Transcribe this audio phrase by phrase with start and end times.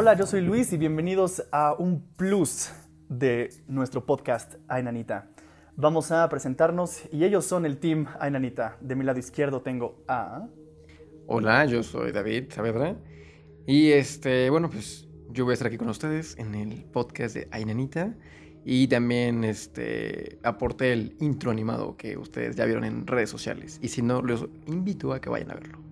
[0.00, 2.70] Hola, yo soy Luis y bienvenidos a un plus
[3.08, 5.28] de nuestro podcast Ainanita.
[5.74, 8.76] Vamos a presentarnos y ellos son el team Ainanita.
[8.80, 10.46] De mi lado izquierdo tengo a...
[11.26, 12.94] Hola, yo soy David Saavedra
[13.66, 17.48] y este, bueno, pues yo voy a estar aquí con ustedes en el podcast de
[17.50, 18.14] Ainanita
[18.64, 23.88] y también este aporté el intro animado que ustedes ya vieron en redes sociales y
[23.88, 25.87] si no los invito a que vayan a verlo.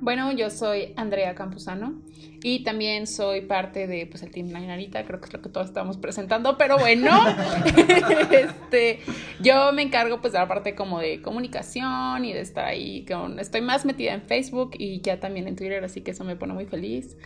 [0.00, 2.00] Bueno, yo soy Andrea Campuzano
[2.42, 5.66] y también soy parte de pues el Team Nainarita, creo que es lo que todos
[5.66, 7.10] estamos presentando, pero bueno,
[8.30, 9.00] este,
[9.40, 13.40] yo me encargo pues de la parte como de comunicación y de estar ahí con,
[13.40, 16.54] estoy más metida en Facebook y ya también en Twitter, así que eso me pone
[16.54, 17.16] muy feliz.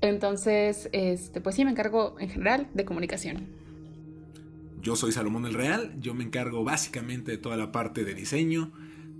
[0.00, 3.46] Entonces, este, pues sí, me encargo en general de comunicación.
[4.82, 8.70] Yo soy Salomón el Real, yo me encargo básicamente de toda la parte de diseño,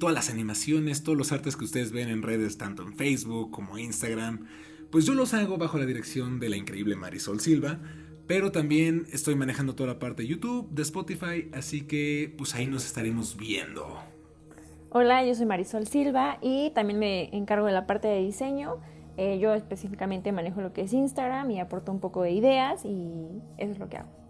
[0.05, 3.79] todas las animaciones, todos los artes que ustedes ven en redes, tanto en Facebook como
[3.79, 4.45] Instagram,
[4.91, 7.79] pues yo los hago bajo la dirección de la increíble Marisol Silva,
[8.27, 12.67] pero también estoy manejando toda la parte de YouTube, de Spotify, así que pues ahí
[12.67, 13.99] nos estaremos viendo.
[14.91, 18.83] Hola, yo soy Marisol Silva y también me encargo de la parte de diseño.
[19.17, 23.41] Eh, yo específicamente manejo lo que es Instagram y aporto un poco de ideas y
[23.57, 24.24] eso es lo que hago.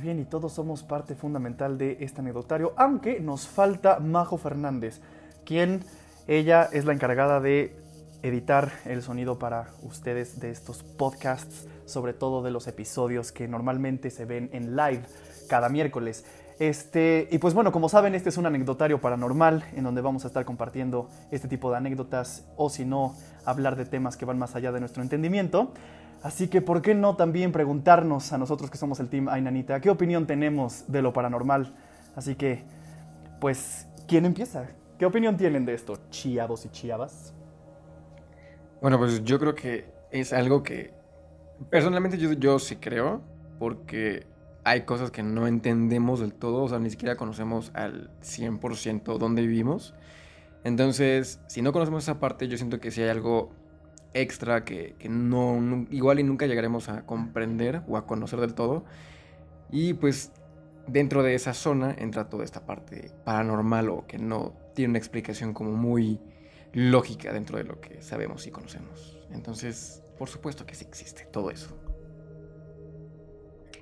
[0.00, 5.00] Bien, y todos somos parte fundamental de este anecdotario, aunque nos falta Majo Fernández,
[5.44, 5.84] quien
[6.26, 7.74] ella es la encargada de
[8.22, 14.10] editar el sonido para ustedes de estos podcasts, sobre todo de los episodios que normalmente
[14.10, 15.02] se ven en live
[15.48, 16.24] cada miércoles.
[16.58, 20.28] Este, y pues bueno, como saben, este es un anecdotario paranormal en donde vamos a
[20.28, 24.56] estar compartiendo este tipo de anécdotas o si no, hablar de temas que van más
[24.56, 25.72] allá de nuestro entendimiento.
[26.22, 29.90] Así que, ¿por qué no también preguntarnos a nosotros que somos el Team Ainanita qué
[29.90, 31.74] opinión tenemos de lo paranormal?
[32.16, 32.64] Así que,
[33.40, 34.66] pues, ¿quién empieza?
[34.98, 37.34] ¿Qué opinión tienen de esto, chiados y chiabas?
[38.80, 40.94] Bueno, pues yo creo que es algo que
[41.70, 43.20] personalmente yo, yo sí creo,
[43.58, 44.26] porque
[44.64, 49.42] hay cosas que no entendemos del todo, o sea, ni siquiera conocemos al 100% dónde
[49.42, 49.94] vivimos.
[50.64, 53.50] Entonces, si no conocemos esa parte, yo siento que si hay algo
[54.20, 58.54] extra que, que no, nu- igual y nunca llegaremos a comprender o a conocer del
[58.54, 58.84] todo.
[59.70, 60.32] Y pues
[60.86, 65.52] dentro de esa zona entra toda esta parte paranormal o que no tiene una explicación
[65.52, 66.20] como muy
[66.72, 69.18] lógica dentro de lo que sabemos y conocemos.
[69.32, 71.76] Entonces, por supuesto que sí existe todo eso.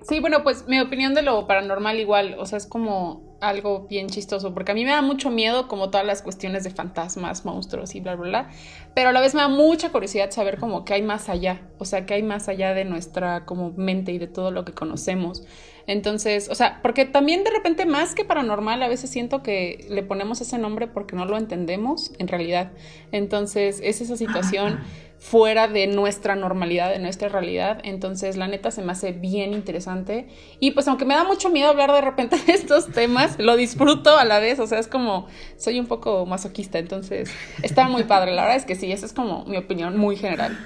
[0.06, 4.08] Sí, bueno, pues mi opinión de lo paranormal igual, o sea, es como algo bien
[4.10, 7.94] chistoso, porque a mí me da mucho miedo como todas las cuestiones de fantasmas, monstruos
[7.94, 8.50] y bla, bla, bla,
[8.94, 11.86] pero a la vez me da mucha curiosidad saber como que hay más allá, o
[11.86, 15.42] sea, que hay más allá de nuestra como mente y de todo lo que conocemos.
[15.86, 20.02] Entonces, o sea, porque también de repente más que paranormal, a veces siento que le
[20.02, 22.72] ponemos ese nombre porque no lo entendemos en realidad.
[23.12, 24.80] Entonces, es esa situación
[25.18, 27.80] fuera de nuestra normalidad, de nuestra realidad.
[27.82, 30.28] Entonces, la neta se me hace bien interesante.
[30.60, 34.16] Y pues aunque me da mucho miedo hablar de repente de estos temas, lo disfruto
[34.16, 34.58] a la vez.
[34.60, 36.78] O sea, es como, soy un poco masoquista.
[36.78, 37.30] Entonces,
[37.62, 38.32] está muy padre.
[38.32, 40.58] La verdad es que sí, esa es como mi opinión muy general.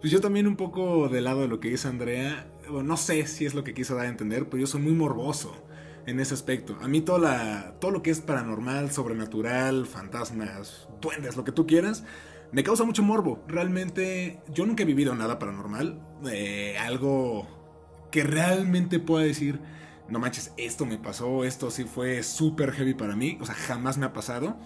[0.00, 3.46] Pues yo también un poco del lado de lo que dice Andrea, no sé si
[3.46, 5.54] es lo que quiso dar a entender, pero yo soy muy morboso
[6.06, 6.76] en ese aspecto.
[6.80, 12.04] A mí todo lo que es paranormal, sobrenatural, fantasmas, duendes, lo que tú quieras,
[12.52, 13.42] me causa mucho morbo.
[13.46, 16.00] Realmente yo nunca he vivido nada paranormal,
[16.30, 17.46] eh, algo
[18.10, 19.60] que realmente pueda decir,
[20.08, 23.98] no manches, esto me pasó, esto sí fue súper heavy para mí, o sea, jamás
[23.98, 24.56] me ha pasado.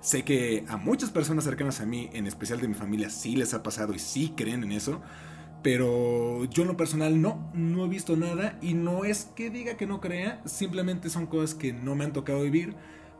[0.00, 3.54] Sé que a muchas personas cercanas a mí, en especial de mi familia, sí les
[3.54, 5.00] ha pasado y sí creen en eso.
[5.64, 9.78] Pero yo en lo personal no, no he visto nada y no es que diga
[9.78, 12.74] que no crea, simplemente son cosas que no me han tocado vivir,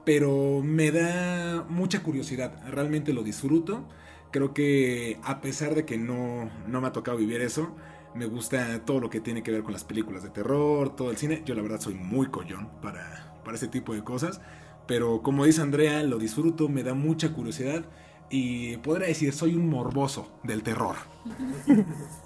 [0.05, 3.89] pero me da mucha curiosidad, realmente lo disfruto.
[4.31, 7.75] Creo que a pesar de que no, no me ha tocado vivir eso,
[8.15, 11.17] me gusta todo lo que tiene que ver con las películas de terror, todo el
[11.17, 11.43] cine.
[11.47, 14.43] Yo la verdad soy muy collón para, para ese tipo de cosas.
[14.87, 17.87] Pero como dice Andrea, lo disfruto, me da mucha curiosidad
[18.29, 20.97] y podría decir, soy un morboso del terror.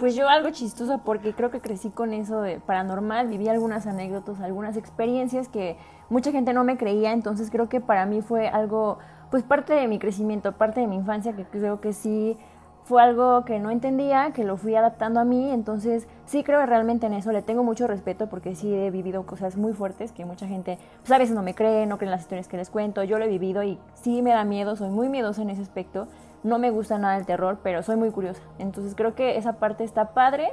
[0.00, 4.40] Pues yo algo chistoso porque creo que crecí con eso de paranormal, viví algunas anécdotas,
[4.40, 5.76] algunas experiencias que
[6.08, 8.96] mucha gente no me creía, entonces creo que para mí fue algo,
[9.30, 12.38] pues parte de mi crecimiento, parte de mi infancia, que creo que sí
[12.84, 17.04] fue algo que no entendía, que lo fui adaptando a mí, entonces sí creo realmente
[17.04, 20.46] en eso, le tengo mucho respeto porque sí he vivido cosas muy fuertes que mucha
[20.46, 23.18] gente pues a veces no me cree, no creen las historias que les cuento, yo
[23.18, 26.08] lo he vivido y sí me da miedo, soy muy miedosa en ese aspecto,
[26.42, 29.84] no me gusta nada el terror, pero soy muy curiosa, entonces creo que esa parte
[29.84, 30.52] está padre,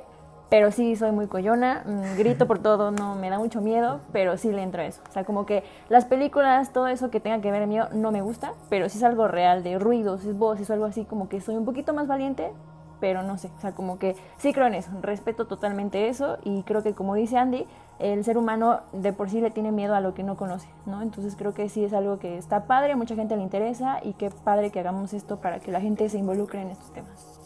[0.49, 4.37] pero sí soy muy coyona, mm, grito por todo, no me da mucho miedo, pero
[4.37, 5.01] sí le entro a eso.
[5.09, 8.21] O sea, como que las películas, todo eso que tenga que ver mío, no me
[8.21, 11.41] gusta, pero si es algo real, de ruidos, es voces o algo así, como que
[11.41, 12.51] soy un poquito más valiente,
[12.99, 16.63] pero no sé, o sea, como que sí creo en eso, respeto totalmente eso y
[16.63, 17.67] creo que como dice Andy,
[17.99, 21.01] el ser humano de por sí le tiene miedo a lo que no conoce, ¿no?
[21.01, 24.29] Entonces creo que sí es algo que está padre, mucha gente le interesa y qué
[24.29, 27.37] padre que hagamos esto para que la gente se involucre en estos temas.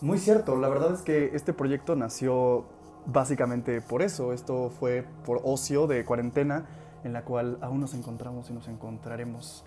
[0.00, 2.64] Muy cierto, la verdad es que este proyecto nació
[3.06, 6.66] básicamente por eso, esto fue por ocio de cuarentena
[7.04, 9.64] en la cual aún nos encontramos y nos encontraremos.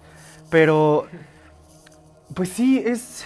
[0.49, 1.05] Pero,
[2.33, 3.25] pues sí, es,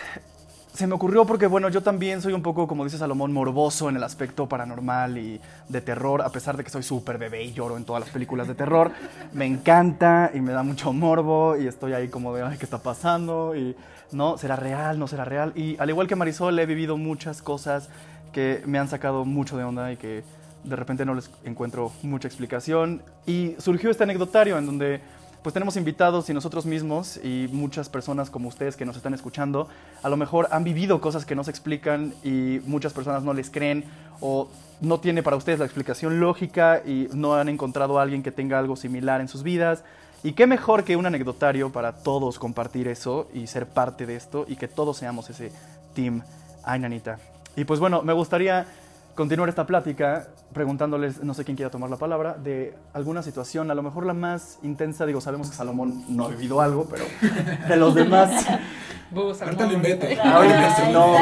[0.78, 3.96] se me ocurrió porque, bueno, yo también soy un poco, como dice Salomón, morboso en
[3.96, 7.78] el aspecto paranormal y de terror, a pesar de que soy súper bebé y lloro
[7.78, 8.92] en todas las películas de terror.
[9.34, 12.78] Me encanta y me da mucho morbo y estoy ahí como de, ay, ¿qué está
[12.78, 13.56] pasando?
[13.56, 13.76] Y,
[14.12, 14.38] ¿no?
[14.38, 15.00] ¿Será real?
[15.00, 15.52] ¿No será real?
[15.56, 17.90] Y al igual que Marisol, he vivido muchas cosas
[18.32, 20.24] que me han sacado mucho de onda y que
[20.64, 23.02] de repente no les encuentro mucha explicación.
[23.26, 25.02] Y surgió este anecdotario en donde
[25.48, 29.70] pues tenemos invitados y nosotros mismos y muchas personas como ustedes que nos están escuchando,
[30.04, 33.50] a lo mejor han vivido cosas que no se explican y muchas personas no les
[33.50, 33.86] creen
[34.20, 34.50] o
[34.82, 38.60] no tiene para ustedes la explicación lógica y no han encontrado a alguien que tenga
[38.60, 39.86] algo similar en sus vidas.
[40.22, 44.44] Y qué mejor que un anecdotario para todos compartir eso y ser parte de esto
[44.50, 45.54] y que todos seamos ese
[45.94, 46.24] team.
[46.66, 47.20] Ay, nanita.
[47.56, 48.66] Y pues bueno, me gustaría
[49.18, 53.76] continuar esta plática preguntándoles, no sé quién quiera tomar la palabra, de alguna situación, a
[53.76, 57.04] lo mejor la más intensa, digo, sabemos que Salomón no ha vivido algo, pero
[57.68, 58.46] de los demás...
[59.42, 60.06] Ahorita lo invento.
[60.24, 61.16] Ahorita no,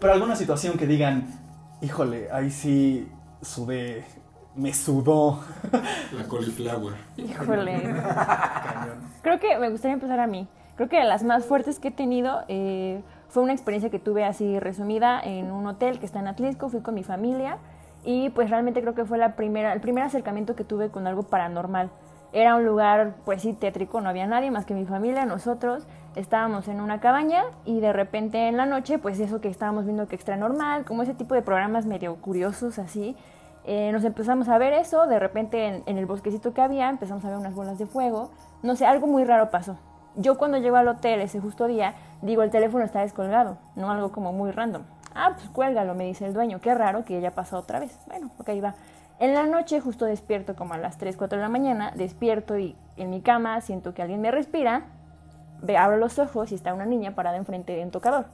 [0.00, 1.28] pero, alguna situación que digan,
[1.80, 3.08] híjole, ahí sí
[3.40, 4.04] sudé,
[4.54, 5.40] me sudó.
[6.12, 6.94] La cauliflower.
[7.16, 7.80] Híjole.
[7.82, 8.98] Cañón.
[9.22, 10.48] Creo que me gustaría empezar a mí.
[10.76, 14.24] Creo que de las más fuertes que he tenido eh, fue una experiencia que tuve
[14.24, 16.68] así resumida en un hotel que está en Atlisco.
[16.68, 17.58] Fui con mi familia
[18.04, 21.24] y pues realmente creo que fue la primera, el primer acercamiento que tuve con algo
[21.24, 21.90] paranormal.
[22.32, 25.86] Era un lugar pues sí tétrico, no había nadie más que mi familia, nosotros.
[26.14, 30.08] Estábamos en una cabaña y de repente en la noche pues eso que estábamos viendo
[30.08, 33.16] que extra normal, como ese tipo de programas medio curiosos así.
[33.64, 37.24] Eh, nos empezamos a ver eso, de repente en, en el bosquecito que había empezamos
[37.24, 38.30] a ver unas bolas de fuego.
[38.62, 39.78] No sé, algo muy raro pasó.
[40.20, 44.10] Yo cuando llego al hotel ese justo día, digo, el teléfono está descolgado, no algo
[44.10, 44.82] como muy random.
[45.14, 46.60] Ah, pues cuélgalo, me dice el dueño.
[46.60, 47.96] Qué raro que ya pasó otra vez.
[48.08, 48.74] Bueno, ok, va.
[49.20, 52.74] En la noche, justo despierto como a las 3, 4 de la mañana, despierto y
[52.96, 54.86] en mi cama siento que alguien me respira.
[55.78, 58.26] Abro los ojos y está una niña parada enfrente de un tocador.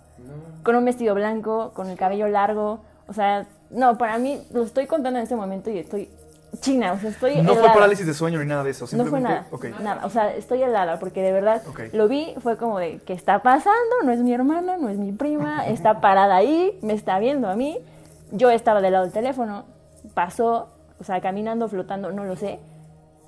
[0.63, 2.81] Con un vestido blanco, con el cabello largo.
[3.09, 6.09] O sea, no, para mí lo estoy contando en este momento y estoy
[6.61, 6.93] china.
[6.93, 7.41] O sea, estoy.
[7.43, 9.67] No fue parálisis de sueño ni nada de eso, No fue nada, ok.
[9.81, 11.63] nada, o sea, estoy helada porque de verdad
[11.93, 14.03] lo vi, fue como de, ¿qué está pasando?
[14.05, 17.57] No es mi hermana, no es mi prima, está parada ahí, me está viendo a
[17.57, 17.79] mí,
[18.33, 19.65] yo estaba del lado del teléfono,
[20.15, 20.69] pasó,
[21.01, 22.59] o sea, caminando, flotando, no lo sé,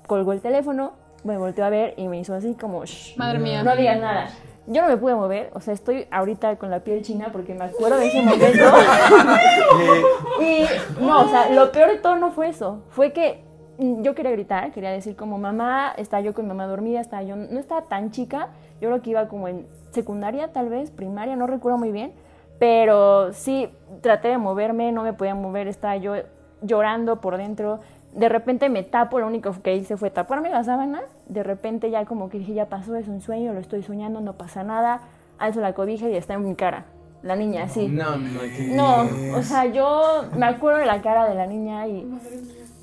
[0.07, 0.93] colgó el teléfono,
[1.23, 3.63] me volteó a ver y me hizo así como, "Shh, Madre mía.
[3.63, 4.29] no digas nada.
[4.67, 7.63] Yo no me pude mover, o sea, estoy ahorita con la piel china porque me
[7.65, 8.65] acuerdo de ese momento.
[10.41, 12.83] y no, o sea, lo peor de todo no fue eso.
[12.89, 13.43] Fue que
[13.77, 17.23] mm, yo quería gritar, quería decir como mamá, está yo con mi mamá dormida, está
[17.23, 18.49] yo, no estaba tan chica,
[18.81, 22.11] yo creo que iba como en secundaria tal vez, primaria, no recuerdo muy bien,
[22.59, 23.69] pero sí
[24.01, 26.15] traté de moverme, no me podía mover, estaba yo
[26.61, 27.79] llorando por dentro.
[28.17, 31.01] De repente me tapo, lo único que hice fue taparme la sábana.
[31.27, 34.33] De repente ya como que dije, ya pasó, es un sueño, lo estoy soñando, no
[34.33, 35.01] pasa nada.
[35.39, 36.85] Alzo la cobija y está en mi cara.
[37.21, 37.87] La niña, así.
[37.87, 41.87] No, no, que- No, o sea, yo me acuerdo de la cara de la niña
[41.87, 42.07] y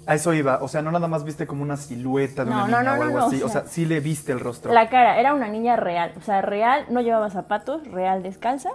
[0.06, 2.68] A eso iba, o sea, no nada más viste como una silueta de No, una
[2.68, 4.32] no, niña no, o algo no, no, así, o o sea, sea, sí le viste
[4.32, 4.72] el rostro.
[4.72, 8.70] la cara, era una niña real, o sea, real, no llevaba zapatos, real descalza.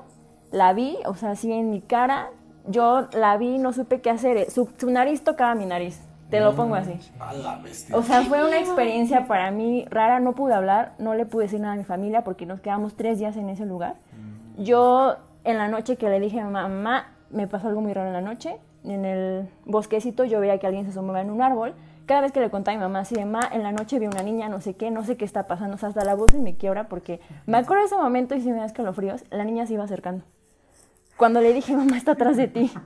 [0.52, 2.30] La vi, o sea, así en mi cara,
[2.68, 4.50] yo la vi, no supe qué hacer.
[4.50, 6.94] Su, su nariz tocaba mi nariz, te lo pongo así.
[7.20, 7.96] A la bestia.
[7.96, 11.60] O sea, fue una experiencia para mí rara, no pude hablar, no le pude decir
[11.60, 13.96] nada a mi familia porque nos quedamos tres días en ese lugar.
[14.58, 18.08] Yo en la noche que le dije a mamá, mamá, me pasó algo muy raro
[18.08, 21.74] en la noche, en el bosquecito yo veía que alguien se asomaba en un árbol.
[22.06, 24.08] Cada vez que le contaba a mi mamá así de, ma, en la noche vi
[24.08, 26.32] una niña, no sé qué, no sé qué está pasando, o sea, hasta la voz
[26.32, 29.44] se me quiebra porque me acuerdo de ese momento y si me da escalofríos, la
[29.44, 30.24] niña se iba acercando.
[31.18, 32.72] Cuando le dije, mamá, está atrás de ti.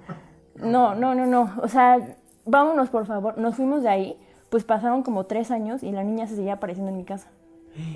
[0.56, 1.52] No, no, no, no.
[1.64, 1.98] O sea,
[2.46, 3.38] vámonos, por favor.
[3.38, 4.18] Nos fuimos de ahí.
[4.50, 7.30] Pues pasaron como tres años y la niña se seguía apareciendo en mi casa.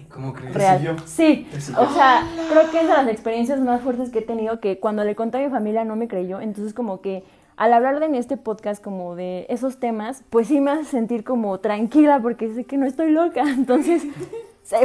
[0.09, 0.55] ¿Cómo crees?
[0.55, 0.97] Real.
[1.05, 1.47] Sí.
[1.77, 5.03] O sea, creo que es de las experiencias más fuertes que he tenido que cuando
[5.03, 6.41] le conté a mi familia no me creyó.
[6.41, 7.23] Entonces, como que
[7.57, 11.23] al hablar de en este podcast como de esos temas, pues sí me hace sentir
[11.23, 13.41] como tranquila porque sé que no estoy loca.
[13.47, 14.03] Entonces,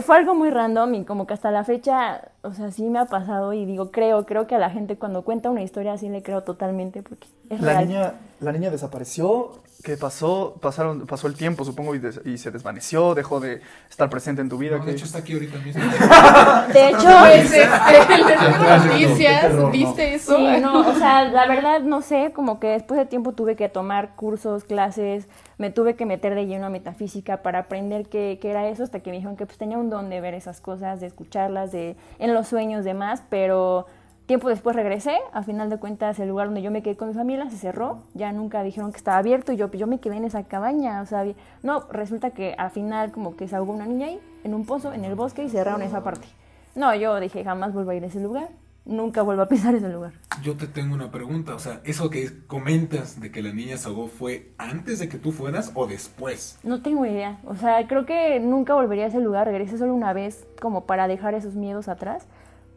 [0.03, 3.07] fue algo muy random y como que hasta la fecha o sea, sí me ha
[3.07, 6.23] pasado y digo, creo, creo que a la gente cuando cuenta una historia así le
[6.23, 7.89] creo totalmente porque es La real.
[7.89, 9.53] niña, la niña desapareció,
[9.85, 10.57] ¿qué pasó?
[10.61, 14.49] Pasaron, pasó el tiempo, supongo, y, des- y se desvaneció, dejó de estar presente en
[14.49, 14.79] tu vida.
[14.79, 15.83] De hecho, está aquí ahorita mismo.
[16.73, 17.67] De hecho, Pues, este,
[18.89, 19.71] noticias.
[19.73, 20.37] ¿viste eso?
[20.37, 23.69] Sí, no, o sea, la verdad no sé, como que después de tiempo tuve que
[23.69, 25.27] tomar cursos, clases,
[25.59, 29.01] me tuve que meter de lleno a metafísica para aprender qué, qué era eso, hasta
[29.01, 31.97] que me dijeron que pues tenía un don de ver esas cosas, de escucharlas, de
[32.19, 33.87] en los sueños, demás, pero
[34.27, 37.15] tiempo después regresé, a final de cuentas el lugar donde yo me quedé con mi
[37.15, 39.53] familia se cerró, ya nunca dijeron que estaba abierto.
[39.53, 41.25] Y yo, yo me quedé en esa cabaña, o sea,
[41.63, 44.93] no, resulta que al final como que se ahogó una niña ahí, en un pozo,
[44.93, 46.27] en el bosque y cerraron esa parte.
[46.75, 48.49] No, yo dije, jamás vuelvo a ir a ese lugar,
[48.85, 50.13] nunca vuelvo a pisar ese lugar.
[50.43, 53.89] Yo te tengo una pregunta, o sea, ¿eso que comentas de que la niña se
[53.89, 56.59] ahogó fue antes de que tú fueras o después?
[56.63, 57.39] No tengo idea.
[57.45, 59.47] O sea, creo que nunca volvería a ese lugar.
[59.47, 62.25] Regresé solo una vez como para dejar esos miedos atrás.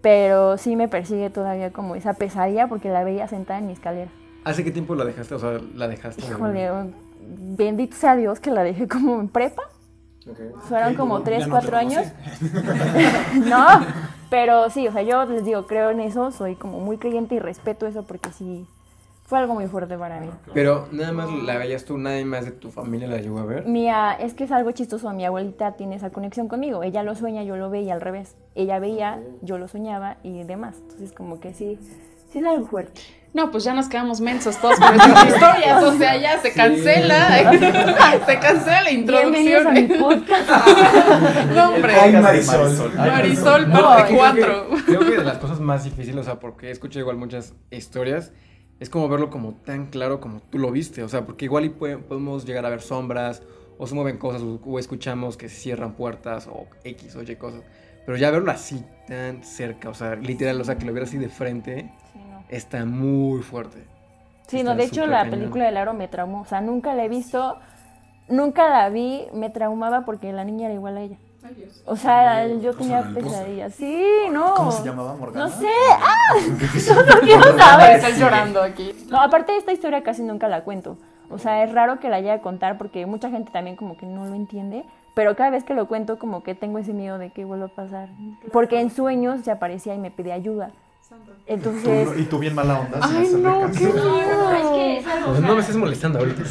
[0.01, 4.11] Pero sí me persigue todavía como esa pesadilla porque la veía sentada en mi escalera.
[4.43, 5.33] ¿Hace qué tiempo la dejaste?
[5.33, 6.21] O sea, la dejaste.
[6.21, 6.69] de- Híjole,
[7.57, 9.63] bendito sea Dios que la dejé como en prepa.
[10.29, 10.37] Ok.
[10.69, 12.03] Fueron como ya 3, no te 4 años.
[12.03, 13.39] conocí.
[13.49, 13.67] no,
[14.35, 17.39] pero sí, o sea, yo les digo, creo en eso, soy como muy creyente y
[17.39, 18.65] respeto eso porque sí,
[19.23, 20.27] fue algo muy fuerte para mí.
[20.53, 23.65] Pero nada más la veías tú, nadie más de tu familia la llegó a ver.
[23.65, 27.43] Mía, es que es algo chistoso, mi abuelita tiene esa conexión conmigo, ella lo sueña,
[27.43, 31.53] yo lo veía al revés, ella veía, yo lo soñaba y demás, entonces como que
[31.53, 31.79] sí,
[32.29, 33.03] sí es algo fuerte.
[33.35, 35.83] No, pues ya nos quedamos mensos todos con estas historias.
[35.83, 37.51] O sea, ya se cancela.
[38.25, 40.23] se cancela la Bienvenidos a mi introducción.
[40.23, 40.67] podcast.
[41.53, 41.95] No, hombre.
[41.95, 42.91] Ay, Marisol.
[42.97, 44.67] Ay, Marisol, No, parte yo 4.
[44.85, 48.31] Creo que de las cosas más difíciles, o sea, porque he escuchado igual muchas historias,
[48.79, 51.03] es como verlo como tan claro como tú lo viste.
[51.03, 53.43] O sea, porque igual y podemos llegar a ver sombras,
[53.77, 57.35] o se mueven cosas, o, o escuchamos que se cierran puertas, o X o Y
[57.35, 57.63] cosas.
[58.05, 61.17] Pero ya verlo así, tan cerca, o sea, literal, o sea, que lo viera así
[61.17, 62.04] de frente, no.
[62.49, 63.85] Está muy fuerte.
[64.47, 65.31] Sí, Está no, de hecho la cañón.
[65.39, 67.57] película del aro me traumó, o sea, nunca la he visto,
[68.27, 71.17] nunca la vi, me traumaba porque la niña era igual a ella.
[71.85, 73.75] O sea, yo tenía pesadillas.
[73.75, 74.55] Sí, no.
[74.55, 75.45] ¿Cómo se llamaba Morgana?
[75.45, 75.67] No sé.
[75.91, 76.33] ¡Ah!
[77.11, 77.95] no quiero saber.
[77.97, 78.93] Estás llorando aquí.
[79.09, 80.97] No, aparte de esta historia casi nunca la cuento.
[81.29, 84.07] O sea, es raro que la haya a contar porque mucha gente también como que
[84.07, 84.85] no lo entiende.
[85.13, 87.69] Pero cada vez que lo cuento como que tengo ese miedo de que vuelva a
[87.69, 88.09] pasar.
[88.51, 90.71] Porque en sueños se aparecía y me pedía ayuda.
[91.47, 92.07] Entonces...
[92.11, 92.99] Tú- y tú bien mala onda.
[93.03, 95.31] Ay, no, qué es que es algo...
[95.31, 96.43] O sea, no me estés molestando ahorita.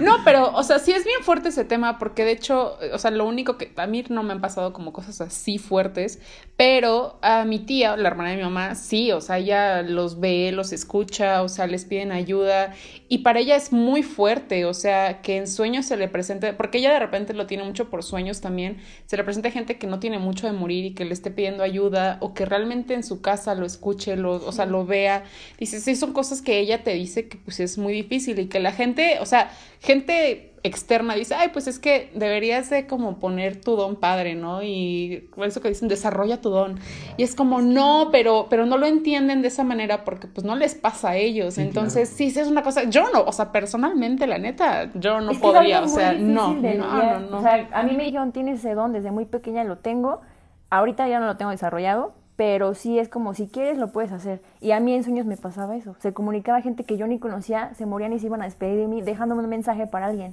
[0.00, 3.12] No, pero, o sea, sí es bien fuerte ese tema, porque de hecho, o sea,
[3.12, 6.20] lo único que a mí no me han pasado como cosas así fuertes,
[6.56, 10.50] pero a mi tía, la hermana de mi mamá, sí, o sea, ella los ve,
[10.52, 12.72] los escucha, o sea, les piden ayuda,
[13.08, 16.78] y para ella es muy fuerte, o sea, que en sueños se le presente, porque
[16.78, 20.00] ella de repente lo tiene mucho por sueños también, se le presenta gente que no
[20.00, 23.20] tiene mucho de morir y que le esté pidiendo ayuda, o que realmente en su
[23.20, 25.24] casa lo escuche, lo, o sea, lo vea,
[25.58, 28.60] dice, sí, son cosas que ella te dice que pues es muy difícil y que
[28.60, 29.50] la gente, o sea,
[29.80, 34.62] gente externa dice, ay, pues es que deberías de como poner tu don padre, ¿no?
[34.62, 36.78] Y eso que dicen, desarrolla tu don.
[37.16, 40.56] Y es como, no, pero, pero no lo entienden de esa manera porque pues no
[40.56, 41.58] les pasa a ellos.
[41.58, 45.32] Entonces, sí, sí es una cosa, yo no, o sea, personalmente, la neta, yo no
[45.32, 47.38] Es podría, o sea, no, no, no, no.
[47.38, 50.20] O sea, a mí me dijeron, tienes ese don desde muy pequeña, lo tengo.
[50.68, 54.42] Ahorita ya no lo tengo desarrollado, pero sí es como, si quieres, lo puedes hacer.
[54.60, 55.96] Y a mí en sueños me pasaba eso.
[56.00, 58.88] Se comunicaba gente que yo ni conocía, se morían y se iban a despedir de
[58.88, 60.32] mí, dejándome un mensaje para alguien.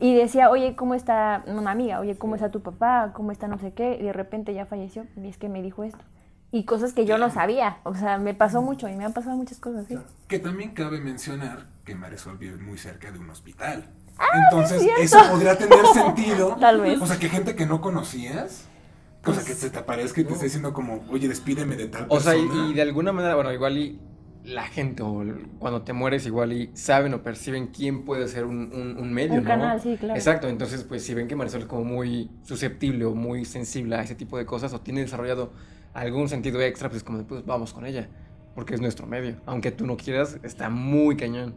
[0.00, 2.00] Y decía, oye, ¿cómo está una amiga?
[2.00, 3.12] Oye, ¿cómo está tu papá?
[3.14, 3.96] ¿Cómo está no sé qué?
[4.00, 5.06] Y de repente ya falleció.
[5.16, 6.00] Y es que me dijo esto.
[6.50, 7.78] Y cosas que yo no sabía.
[7.84, 9.96] O sea, me pasó mucho y me han pasado muchas cosas, sí.
[10.26, 13.84] Que también cabe mencionar que Marisol vive muy cerca de un hospital.
[14.18, 16.56] Ah, Entonces, eso podría tener sentido.
[16.58, 17.00] Tal vez.
[17.00, 18.66] O sea, que gente que no conocías,
[19.26, 22.06] o sea, que se te aparezca y te esté diciendo como, oye, despídeme de tal
[22.08, 22.68] O sea, persona.
[22.68, 24.00] y, y de alguna manera, bueno, igual y
[24.44, 25.24] la gente o
[25.58, 29.34] cuando te mueres igual y saben o perciben quién puede ser un, un, un medio,
[29.34, 29.44] Un ¿no?
[29.44, 30.14] canal, sí, claro.
[30.14, 34.02] Exacto, entonces pues si ven que Marisol es como muy susceptible o muy sensible a
[34.02, 35.52] ese tipo de cosas o tiene desarrollado
[35.94, 38.08] algún sentido extra, pues como de, pues vamos con ella,
[38.54, 39.40] porque es nuestro medio.
[39.46, 41.54] Aunque tú no quieras, está muy cañón.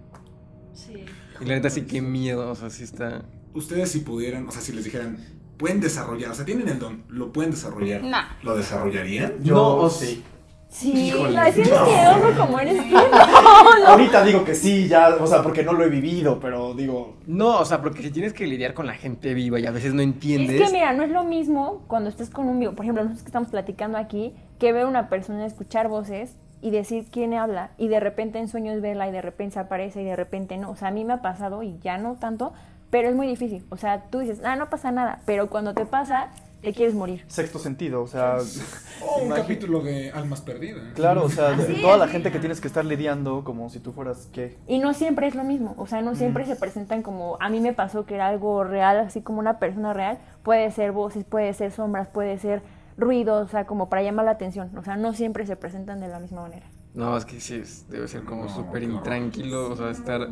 [0.73, 1.05] Sí.
[1.41, 3.23] Y la neta sí, qué miedo, o sea, sí está...
[3.53, 5.17] Ustedes si pudieran, o sea, si les dijeran,
[5.59, 8.01] pueden desarrollar, o sea, tienen el don, lo pueden desarrollar.
[8.01, 8.23] Nah.
[8.43, 9.43] ¿Lo desarrollarían?
[9.43, 10.23] Yo No, o sí.
[10.69, 11.35] Sí, Híjole.
[11.35, 12.95] no, es que miedoso como eres tú.
[12.95, 13.87] No, no.
[13.87, 17.59] Ahorita digo que sí, ya, o sea, porque no lo he vivido, pero digo, No,
[17.59, 20.01] o sea, porque si tienes que lidiar con la gente viva y a veces no
[20.01, 20.61] entiendes...
[20.61, 23.23] Es que mira, no es lo mismo cuando estás con un vivo, por ejemplo, nosotros
[23.23, 27.87] que estamos platicando aquí, que ver una persona escuchar voces y decir quién habla y
[27.87, 30.69] de repente en sueños verla y de repente se aparece y de repente no.
[30.69, 32.53] O sea, a mí me ha pasado y ya no tanto,
[32.89, 33.65] pero es muy difícil.
[33.69, 36.29] O sea, tú dices, ah, no pasa nada, pero cuando te pasa,
[36.62, 37.24] te quieres morir.
[37.27, 38.38] Sexto sentido, o sea,
[39.01, 40.81] O un Imagi- capítulo de Almas Perdidas.
[40.93, 44.27] claro, o sea, toda la gente que tienes que estar lidiando como si tú fueras,
[44.34, 44.58] ¿qué?
[44.67, 47.62] Y no siempre es lo mismo, o sea, no siempre se presentan como, a mí
[47.62, 51.53] me pasó que era algo real, así como una persona real, puede ser voces, puede
[51.53, 52.62] ser sombras, puede ser
[52.98, 56.10] ruidos, o sea, como para llamar la atención, o sea, no siempre se presentan de
[56.10, 56.65] la misma manera.
[56.93, 60.27] No, es que sí, debe ser como No, súper intranquilo, o sea, estar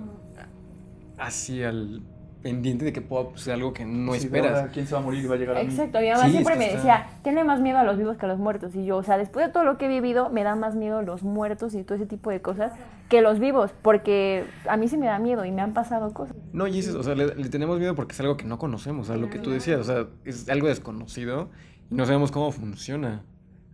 [1.17, 2.01] así al
[2.41, 4.59] pendiente de que pueda ser algo que no Sí, esperas.
[4.59, 5.69] ahora, ¿Quién se va a morir y va a llegar a mí?
[5.71, 7.97] Exacto, mi mamá Sí, siempre es que me está- decía, tiene más miedo a los
[7.97, 9.89] vivos que a los muertos, y yo, o sea, después de todo lo que he
[9.89, 12.71] vivido, me da más miedo los muertos y todo ese tipo de cosas
[13.09, 16.35] que los vivos, porque a mí sí me da miedo y me han pasado cosas.
[16.53, 19.07] No, y eso, o sea, le, le tenemos miedo porque es algo que no conocemos,
[19.09, 21.49] o sea, lo que tú decías, o sea, es algo desconocido
[21.89, 23.23] y no sabemos cómo funciona.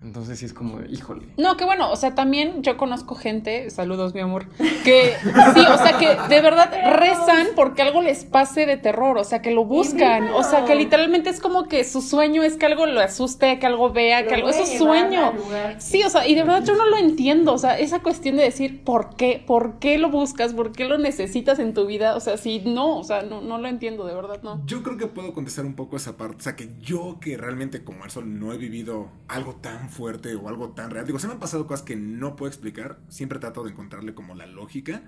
[0.03, 1.27] Entonces sí es como, híjole.
[1.37, 4.47] No, que bueno, o sea, también yo conozco gente, saludos mi amor,
[4.83, 5.13] que
[5.53, 9.41] sí, o sea, que de verdad rezan porque algo les pase de terror, o sea,
[9.41, 12.85] que lo buscan, o sea, que literalmente es como que su sueño es que algo
[12.85, 15.33] lo asuste, que algo vea, que algo, es su sueño.
[15.77, 18.43] Sí, o sea, y de verdad yo no lo entiendo, o sea, esa cuestión de
[18.43, 22.19] decir por qué, por qué lo buscas, por qué lo necesitas en tu vida, o
[22.19, 24.61] sea, si no, o sea, no, no lo entiendo, de verdad no.
[24.65, 26.37] Yo creo que puedo contestar un poco esa parte.
[26.37, 30.49] O sea, que yo que realmente como eso no he vivido algo tan fuerte o
[30.49, 31.05] algo tan real.
[31.05, 32.99] Digo, se me han pasado cosas que no puedo explicar.
[33.07, 35.03] Siempre trato de encontrarle como la lógica.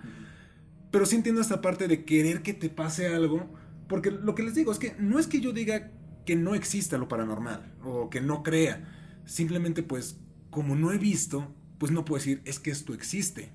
[0.91, 3.53] Pero sí entiendo esta parte de querer que te pase algo.
[3.87, 5.91] Porque lo que les digo es que no es que yo diga
[6.25, 9.21] que no exista lo paranormal o que no crea.
[9.25, 13.51] Simplemente pues como no he visto, pues no puedo decir es que esto existe.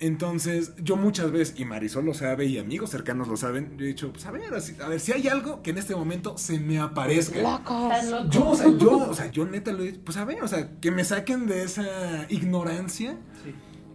[0.00, 3.88] Entonces, yo muchas veces, y Marisol lo sabe, y amigos cercanos lo saben, yo he
[3.88, 6.58] dicho, pues a ver, así- a ver, si hay algo que en este momento se
[6.58, 7.40] me aparezca.
[7.40, 8.30] Locos.
[8.30, 10.78] Yo, o sea, yo, o sea, yo neta lo he pues a ver, o sea,
[10.80, 13.16] que me saquen de esa ignorancia.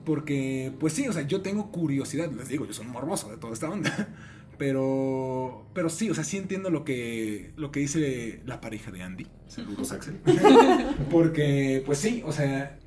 [0.06, 3.38] Porque, pues sí, o sea, yo tengo curiosidad, les digo, yo soy un morboso de
[3.38, 4.10] toda esta onda.
[4.58, 9.01] Pero, pero sí, o sea, sí entiendo lo que, lo que dice la pareja de
[9.03, 9.25] Andy.
[9.48, 10.20] Saludos, Axel.
[11.10, 12.77] Porque, pues sí, o sea,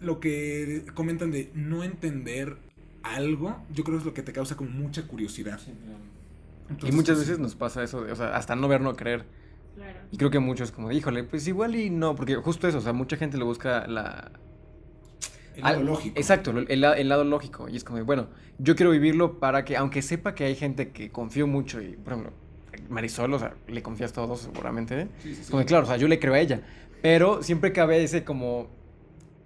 [0.00, 2.56] lo que comentan de no entender
[3.02, 5.60] algo, yo creo que es lo que te causa como mucha curiosidad.
[6.68, 8.94] Y Entonces, muchas pues, veces nos pasa eso, de, o sea, hasta no ver, no
[8.94, 9.24] creer.
[10.10, 12.92] Y creo que muchos como, híjole, pues igual y no, porque justo eso, o sea,
[12.92, 14.32] mucha gente le busca la...
[15.54, 16.18] el lado al- lógico.
[16.18, 17.68] Exacto, el, el la- el lado lógico.
[17.68, 21.10] Y es como, bueno, yo quiero vivirlo para que, aunque sepa que hay gente que
[21.10, 22.32] confío mucho y, por ejemplo,
[22.88, 25.00] Marisol, o sea, le confías todo seguramente.
[25.02, 25.08] ¿eh?
[25.22, 25.50] Sí, sí, sí.
[25.50, 26.62] Como claro, o sea, yo le creo a ella.
[27.02, 28.77] Pero siempre cabe ese como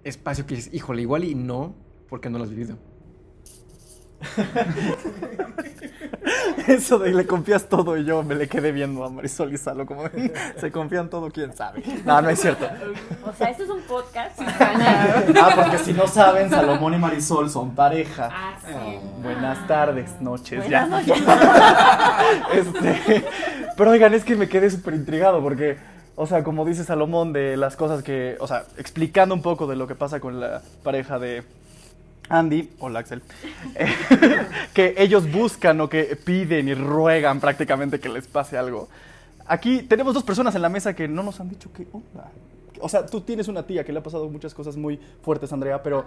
[0.03, 1.75] espacio que dices, híjole, igual y no,
[2.09, 2.77] porque no lo has vivido.
[6.67, 9.85] Eso de le confías todo y yo me le quedé viendo a Marisol y Salo
[9.85, 10.03] como
[10.57, 11.83] se confían todo, quién sabe.
[12.05, 12.65] No, no es cierto.
[13.25, 14.39] O sea, esto es un podcast.
[14.39, 18.29] Ah, porque si no saben, Salomón y Marisol son pareja.
[18.31, 18.99] Ah, sí.
[19.21, 21.15] Buenas tardes, noches, Buenas ya.
[21.15, 21.23] noches.
[22.53, 23.25] Este,
[23.75, 25.77] pero oigan, es que me quedé súper intrigado porque,
[26.15, 29.75] o sea, como dice Salomón, de las cosas que, o sea, explicando un poco de
[29.75, 31.43] lo que pasa con la pareja de
[32.29, 33.21] Andy, hola Axel,
[33.75, 33.87] eh,
[34.73, 38.89] que ellos buscan o que piden y ruegan prácticamente que les pase algo.
[39.45, 42.31] Aquí tenemos dos personas en la mesa que no nos han dicho qué onda.
[42.79, 45.81] O sea, tú tienes una tía que le ha pasado muchas cosas muy fuertes, Andrea,
[45.81, 46.05] pero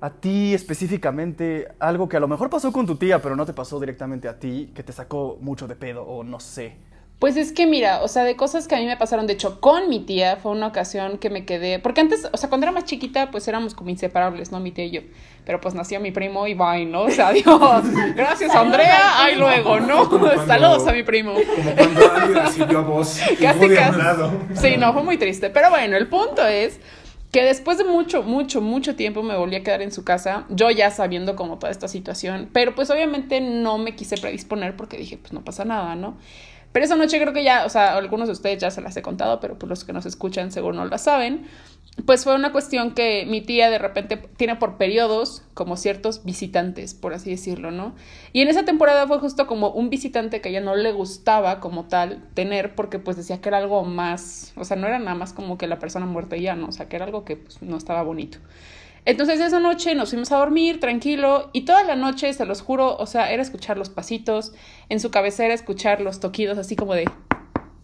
[0.00, 3.52] a ti específicamente, algo que a lo mejor pasó con tu tía, pero no te
[3.52, 6.76] pasó directamente a ti, que te sacó mucho de pedo o no sé.
[7.20, 9.60] Pues es que mira, o sea, de cosas que a mí me pasaron, de hecho,
[9.60, 12.72] con mi tía, fue una ocasión que me quedé, porque antes, o sea, cuando era
[12.72, 14.60] más chiquita, pues éramos como inseparables, ¿no?
[14.60, 15.00] Mi tía y yo.
[15.46, 17.02] Pero pues nació mi primo y bye, ¿no?
[17.02, 20.08] O sea, Dios, gracias Andrea, ahí luego, ¿no?
[20.10, 21.32] Cuando- Saludos a mi primo.
[21.34, 24.00] Como cuando Andy recibió a vos Casi, casi.
[24.54, 25.48] Sí, no, fue muy triste.
[25.50, 26.78] Pero bueno, el punto es
[27.32, 30.70] que después de mucho, mucho, mucho tiempo me volví a quedar en su casa, yo
[30.70, 35.16] ya sabiendo como toda esta situación, pero pues obviamente no me quise predisponer porque dije,
[35.16, 36.16] pues no pasa nada, ¿no?
[36.74, 39.02] Pero esa noche creo que ya, o sea, algunos de ustedes ya se las he
[39.02, 41.46] contado, pero pues los que nos escuchan seguro no la saben.
[42.04, 46.94] Pues fue una cuestión que mi tía de repente tiene por periodos como ciertos visitantes,
[46.94, 47.94] por así decirlo, ¿no?
[48.32, 51.60] Y en esa temporada fue justo como un visitante que a ella no le gustaba
[51.60, 55.14] como tal tener porque pues decía que era algo más, o sea, no era nada
[55.14, 56.66] más como que la persona muerta ya, ¿no?
[56.66, 58.38] O sea, que era algo que pues, no estaba bonito.
[59.06, 62.96] Entonces esa noche nos fuimos a dormir tranquilo y toda la noche, se los juro,
[62.96, 64.52] o sea, era escuchar los pasitos,
[64.88, 67.04] en su cabecera escuchar los toquidos así como de...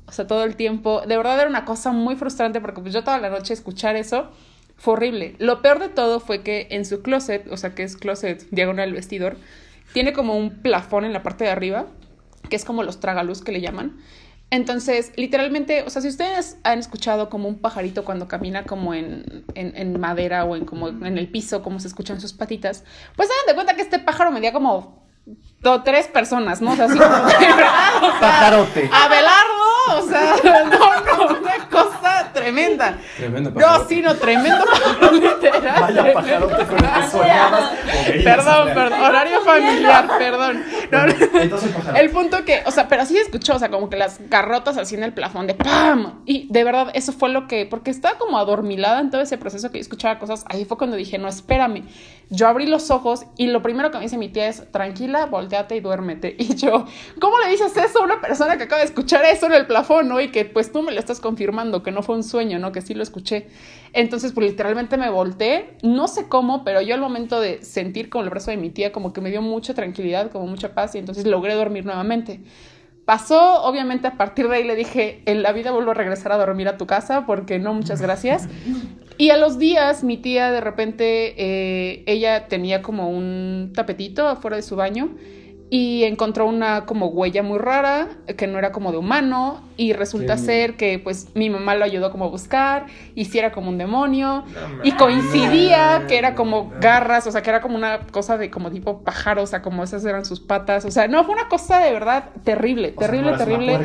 [0.06, 1.02] O sea, todo el tiempo.
[1.06, 4.30] De verdad era una cosa muy frustrante porque pues yo toda la noche escuchar eso
[4.76, 5.36] fue horrible.
[5.38, 8.92] Lo peor de todo fue que en su closet, o sea, que es closet diagonal
[8.92, 9.36] vestidor,
[9.92, 11.86] tiene como un plafón en la parte de arriba,
[12.48, 13.98] que es como los tragaluz que le llaman.
[14.50, 19.44] Entonces, literalmente, o sea, si ustedes han escuchado como un pajarito cuando camina como en,
[19.54, 22.82] en, en madera o en como en el piso, como se escuchan sus patitas,
[23.14, 25.04] pues hagan de cuenta que este pájaro medía como
[25.60, 26.72] do- tres personas, ¿no?
[26.72, 27.10] O sea, así como
[28.20, 28.90] Pajarote.
[28.92, 30.34] Abelardo, o sea,
[32.60, 32.98] tremenda.
[33.16, 33.94] Tremendo No, pajarote.
[33.94, 35.80] sí, no, tremendo pájaro, literal.
[35.80, 37.70] Vaya pajarote con el que soñabas.
[38.24, 40.64] Perdón, perdón, horario familiar, perdón.
[40.90, 41.12] No, no.
[41.40, 42.00] Entonces, pajarote.
[42.00, 44.76] El punto que, o sea, pero sí se escuchó, o sea, como que las garrotas
[44.76, 46.22] así en el plafón de ¡pam!
[46.26, 49.70] Y de verdad, eso fue lo que, porque estaba como adormilada en todo ese proceso
[49.70, 51.84] que yo escuchaba cosas, ahí fue cuando dije, no, espérame.
[52.32, 55.76] Yo abrí los ojos y lo primero que me dice mi tía es, tranquila, volteate
[55.76, 56.36] y duérmete.
[56.50, 56.84] Y yo,
[57.20, 60.08] ¿cómo le dices eso a una persona que acaba de escuchar eso en el plafón,
[60.08, 60.20] no?
[60.20, 62.72] Y que pues tú me lo estás confirmando, que no fue un sueño, ¿no?
[62.72, 63.46] Que sí lo escuché.
[63.92, 68.24] Entonces, pues literalmente me volteé, no sé cómo, pero yo al momento de sentir como
[68.24, 70.98] el brazo de mi tía, como que me dio mucha tranquilidad, como mucha paz, y
[70.98, 72.40] entonces logré dormir nuevamente.
[73.04, 76.36] Pasó, obviamente, a partir de ahí le dije, en la vida vuelvo a regresar a
[76.36, 78.48] dormir a tu casa, porque no, muchas gracias.
[79.18, 84.56] Y a los días, mi tía de repente, eh, ella tenía como un tapetito afuera
[84.56, 85.10] de su baño
[85.72, 90.34] y encontró una como huella muy rara, que no era como de humano, y resulta
[90.34, 93.70] Qué ser que pues mi mamá lo ayudó como a buscar, y si era como
[93.70, 94.44] un demonio,
[94.82, 98.70] y coincidía que era como garras, o sea, que era como una cosa de como
[98.70, 101.78] tipo pájaro, o sea, como esas eran sus patas, o sea, no, fue una cosa
[101.78, 103.78] de verdad terrible, terrible, terrible.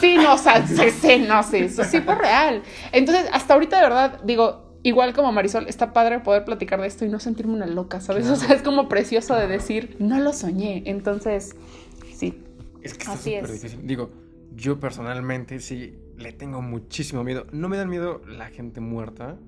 [0.00, 2.62] Sí, no, o sea, sí, sí, no sé, eso sí fue real.
[2.92, 7.04] Entonces, hasta ahorita de verdad, digo, igual como Marisol, está padre poder platicar de esto
[7.04, 8.28] y no sentirme una loca, ¿sabes?
[8.28, 10.82] O sea, es como precioso de decir, no lo soñé.
[10.86, 11.54] Entonces,
[12.14, 12.42] sí.
[12.82, 13.50] Es que está Así es.
[13.50, 13.86] difícil.
[13.86, 14.10] Digo,
[14.54, 17.46] yo personalmente sí le tengo muchísimo miedo.
[17.52, 19.38] No me dan miedo la gente muerta,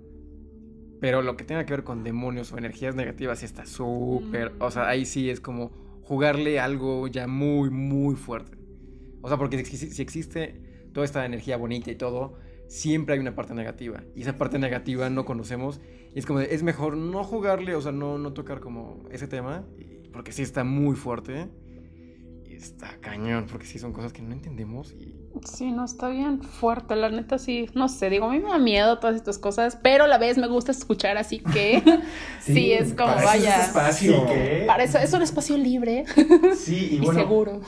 [1.01, 4.53] pero lo que tenga que ver con demonios o energías negativas sí está súper.
[4.59, 5.71] O sea, ahí sí es como
[6.03, 8.59] jugarle algo ya muy, muy fuerte.
[9.23, 12.35] O sea, porque si, si existe toda esta energía bonita y todo,
[12.73, 14.03] siempre hay una parte negativa.
[14.17, 15.81] Y esa parte negativa no conocemos.
[16.15, 19.29] Y es como, de, es mejor no jugarle, o sea, no, no tocar como ese
[19.29, 19.65] tema,
[20.13, 21.49] porque sí está muy fuerte.
[22.49, 24.93] Y está cañón, porque sí son cosas que no entendemos.
[24.93, 28.51] Y Sí, no, está bien fuerte, la neta sí, no sé, digo, a mí me
[28.51, 31.83] da miedo todas estas cosas, pero a la vez me gusta escuchar, así que
[32.41, 34.27] sí, es como, Para eso es vaya, espacio.
[34.67, 36.05] para eso es un espacio libre
[36.55, 37.61] Sí, y, y bueno, seguro.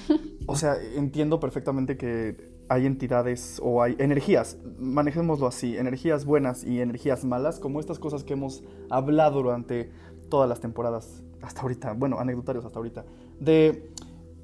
[0.46, 6.80] O sea, entiendo perfectamente que hay entidades o hay energías, manejémoslo así, energías buenas y
[6.80, 9.90] energías malas, como estas cosas que hemos hablado durante
[10.28, 13.04] todas las temporadas hasta ahorita, bueno, anecdotarios hasta ahorita,
[13.38, 13.90] de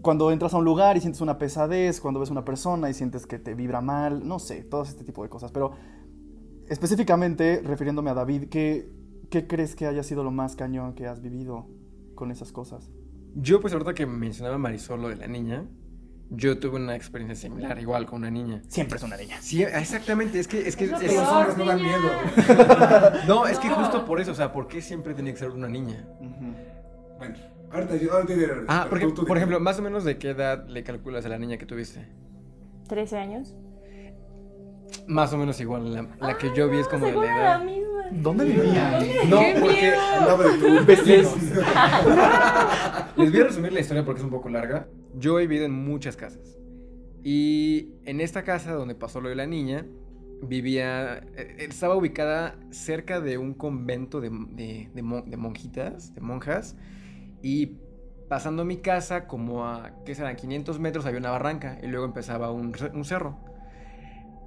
[0.02, 3.26] cuando entras a un lugar y sientes una pesadez, cuando ves una persona y sientes
[3.26, 5.72] que te vibra mal, no sé, todo este tipo de cosas, pero
[6.68, 8.90] específicamente refiriéndome a David, ¿qué,
[9.30, 11.66] qué crees que haya sido lo más cañón que has vivido
[12.14, 12.90] con esas cosas?
[13.35, 15.64] yo, pues, ahorita que mencionaba Marisol lo de la niña,
[16.30, 18.62] yo tuve una experiencia similar, igual con una niña.
[18.68, 19.36] Siempre es una niña.
[19.40, 20.66] Sí, exactamente, es que...
[20.66, 22.08] Es que hombres no dan miedo.
[23.26, 25.68] no, es que justo por eso, o sea, ¿por qué siempre tiene que ser una
[25.68, 26.04] niña?
[27.18, 27.34] Bueno,
[27.72, 28.12] ahorita yo.
[28.14, 30.82] ahorita diré, Ah, porque, tú- tú por ejemplo, más o menos de qué edad le
[30.84, 32.06] calculas a la niña que tuviste.
[32.88, 33.54] 13 años.
[35.06, 37.64] Más o menos igual, la, la que yo vi es como de la edad.
[37.64, 37.86] misma.
[38.12, 38.98] ¿Dónde vivía?
[39.28, 40.00] No, ¡Qué porque miedo!
[40.18, 40.68] Andaba de tu
[41.06, 41.06] les,
[43.16, 44.86] les voy a resumir la historia porque es un poco larga.
[45.14, 46.59] Yo he vivido en muchas casas.
[47.23, 49.87] Y en esta casa donde pasó lo de la niña,
[50.42, 56.20] vivía, eh, estaba ubicada cerca de un convento de, de- de mon- de monjitas, de
[56.20, 56.77] monjas.
[57.42, 57.79] Y
[58.29, 60.37] pasando mi casa, como a, ¿qué serán?
[60.37, 63.38] 500 metros había una barranca y luego empezaba un cerro.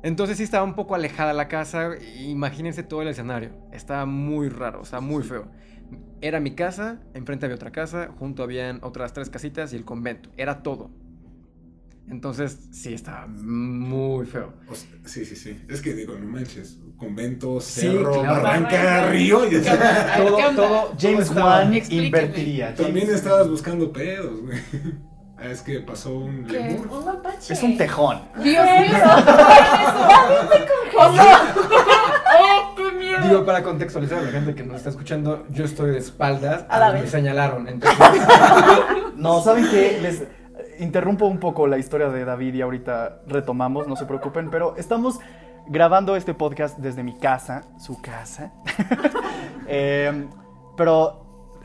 [0.04, 1.92] Entonces sí estaba un poco alejada la casa.
[2.20, 3.52] Imagínense todo el escenario.
[3.72, 5.48] Estaba muy raro, o sea, muy feo.
[6.22, 10.30] Era mi casa, enfrente había otra casa, junto habían otras tres casitas y el convento.
[10.38, 10.92] Era todo.
[12.10, 14.54] Entonces sí estaba muy feo.
[14.70, 15.58] O sea, sí, sí, sí.
[15.70, 16.80] Es que digo, no manches.
[16.98, 18.44] Convento, Sí, cerro, claro.
[18.44, 19.40] barranca, río.
[20.18, 22.76] Todo, todo, James Wan invertiría.
[22.76, 24.58] También estabas buscando pedos, güey.
[25.44, 26.54] Ah, Es que pasó un ¿Qué?
[26.60, 26.88] lemur.
[26.88, 27.54] Un mapache.
[27.54, 28.22] Es un tejón.
[28.42, 28.98] Dios mío.
[32.40, 33.22] ¡Oh, qué miedo!
[33.28, 36.80] Digo, para contextualizar a la gente que nos está escuchando, yo estoy de espaldas A
[36.80, 37.68] la me señalaron.
[37.68, 38.00] Entonces,
[39.16, 40.00] No, ¿saben qué?
[40.02, 40.24] Les
[40.80, 45.20] interrumpo un poco la historia de David y ahorita retomamos, no se preocupen, pero estamos
[45.68, 48.52] grabando este podcast desde mi casa, su casa.
[49.66, 50.28] Eh,
[50.76, 51.23] pero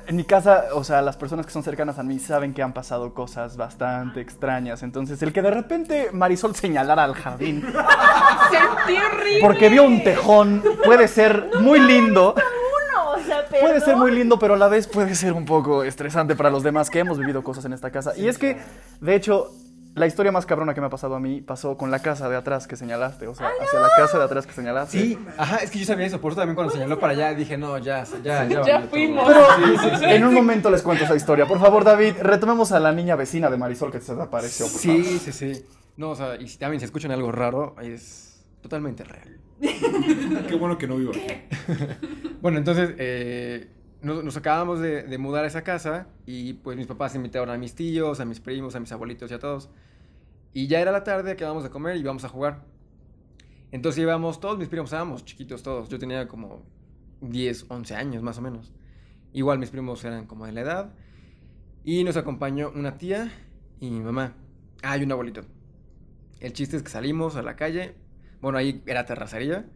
[0.08, 2.72] en mi casa, o sea, las personas que son cercanas a mí saben que han
[2.72, 4.82] pasado cosas bastante extrañas.
[4.82, 7.60] Entonces, el que de repente Marisol señalara al jardín
[8.50, 9.38] Sentí horrible.
[9.42, 12.34] porque vio un tejón puede ser muy lindo.
[12.34, 15.84] Uno, o sea, Puede ser muy lindo, pero a la vez puede ser un poco
[15.84, 18.12] estresante para los demás que hemos vivido cosas en esta casa.
[18.16, 18.56] y es que,
[19.00, 19.52] de hecho,
[19.98, 22.36] la historia más cabrona que me ha pasado a mí pasó con la casa de
[22.36, 23.26] atrás que señalaste.
[23.26, 24.98] O sea, hacia la casa de atrás que señalaste.
[24.98, 26.20] sí, ajá, es que yo sabía eso.
[26.20, 28.62] Por eso también cuando señaló para allá dije, no, ya, ya, ya.
[28.62, 28.88] Ya todo.
[28.90, 29.26] fuimos.
[29.26, 30.04] Pero Sí, sí, sí.
[30.06, 31.46] en un momento les cuento esa historia.
[31.46, 34.66] Por favor, David, retomemos a la niña vecina de Marisol que se desapareció.
[34.66, 35.20] por Sí, favor.
[35.20, 35.66] sí, sí.
[35.96, 39.38] No, o sea, y si también si escuchan algo raro, es totalmente real.
[40.48, 41.22] Qué bueno que no vivo aquí.
[42.40, 43.68] Bueno, entonces eh,
[44.00, 47.58] nos, nos acabamos de, de mudar a esa casa y pues mis papás invitaron a
[47.58, 49.70] mis tíos, a mis primos, a mis abuelitos y a todos.
[50.52, 52.64] Y ya era la tarde, acabamos de comer y íbamos a jugar.
[53.70, 55.88] Entonces íbamos, todos mis primos estábamos chiquitos todos.
[55.88, 56.62] Yo tenía como
[57.20, 58.72] 10, 11 años más o menos.
[59.32, 60.94] Igual mis primos eran como de la edad.
[61.84, 63.30] Y nos acompañó una tía
[63.80, 64.34] y mi mamá.
[64.82, 65.42] Ah, y un abuelito.
[66.40, 67.94] El chiste es que salimos a la calle.
[68.40, 69.66] Bueno, ahí era terracería.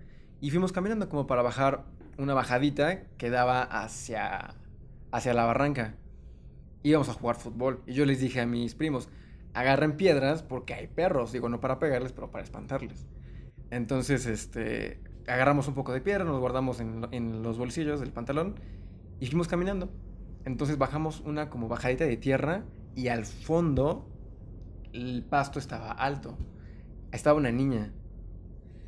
[0.40, 1.84] Y fuimos caminando como para bajar
[2.18, 4.54] una bajadita que daba hacia,
[5.10, 5.96] hacia la barranca.
[6.82, 7.82] Íbamos a jugar fútbol.
[7.86, 9.08] Y yo les dije a mis primos,
[9.54, 11.32] agarren piedras porque hay perros.
[11.32, 13.06] Digo, no para pegarles, pero para espantarles.
[13.70, 18.56] Entonces, este, agarramos un poco de piedra, nos guardamos en, en los bolsillos del pantalón
[19.20, 19.90] y fuimos caminando.
[20.44, 24.08] Entonces bajamos una como bajadita de tierra y al fondo
[24.92, 26.36] el pasto estaba alto.
[27.12, 27.92] Estaba una niña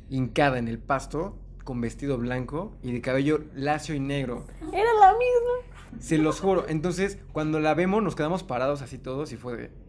[0.09, 4.45] hincada en el pasto con vestido blanco y de cabello lacio y negro.
[4.71, 5.99] Era la misma.
[5.99, 6.65] Se los juro.
[6.67, 9.84] Entonces, cuando la vemos, nos quedamos parados así todos y fue de.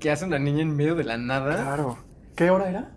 [0.00, 1.56] ¿Qué hace una niña en medio de la nada?
[1.56, 1.98] Claro.
[2.34, 2.92] ¿Qué hora era?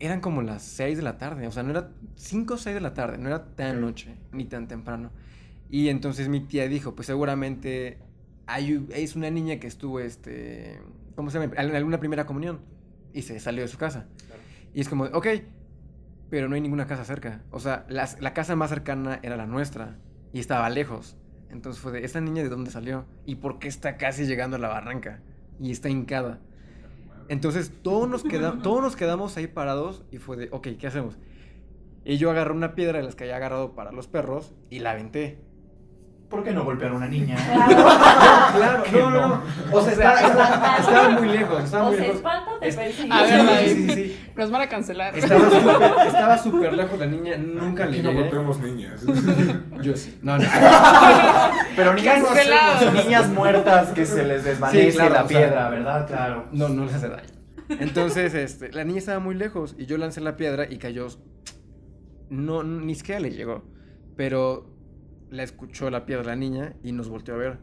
[0.00, 1.46] Eran como las 6 de la tarde.
[1.46, 3.18] O sea, no era 5 o 6 de la tarde.
[3.18, 5.10] No era tan noche ni tan temprano.
[5.70, 7.98] Y entonces mi tía dijo: Pues seguramente
[8.46, 10.80] hay, es una niña que estuvo, este.
[11.14, 11.52] ¿Cómo se llama?
[11.56, 12.60] En alguna primera comunión.
[13.12, 14.06] Y se salió de su casa.
[14.74, 15.26] Y es como, ok,
[16.30, 17.42] pero no hay ninguna casa cerca.
[17.50, 19.98] O sea, las- la casa más cercana era la nuestra
[20.32, 21.18] y estaba lejos.
[21.50, 23.04] Entonces fue de, ¿esta niña de dónde salió?
[23.26, 25.20] ¿Y por qué está casi llegando a la barranca?
[25.62, 26.40] Y está hincada.
[27.28, 31.16] Entonces todos nos, queda- todos nos quedamos ahí parados y fue de, ok, ¿qué hacemos?
[32.04, 34.90] Y yo agarré una piedra de las que había agarrado para los perros y la
[34.90, 35.38] aventé.
[36.32, 37.36] ¿Por qué no golpear a una niña?
[38.56, 39.42] Claro, Que no, no.
[39.70, 42.16] O sea, estaba, estaba- estaba muy lejos, estaba O muy se lejos.
[42.16, 43.08] espanta o te persigue.
[43.12, 43.68] A ver, Sí, David.
[43.68, 44.28] sí, sí.
[44.34, 45.16] Nos van a cancelar.
[45.16, 48.22] Estaba súper estaba súper lejos la niña, nunca le Aquí no llegué.
[48.22, 49.00] golpeamos niñas.
[49.82, 50.18] Yo sí.
[50.22, 50.44] No, no.
[51.76, 55.68] Pero niñas no niñas muertas que se les desvanece Sí, claro, la o sea, piedra,
[55.68, 56.06] ¿verdad?
[56.06, 56.46] Claro.
[56.52, 57.28] No, no les hace daño.
[57.68, 61.08] Entonces, este, la niña estaba muy lejos y yo lancé la piedra y cayó.
[62.30, 63.64] No, ni siquiera le llegó.
[64.16, 64.66] Pero
[65.32, 67.58] la escuchó la piedra la niña y nos volteó a ver.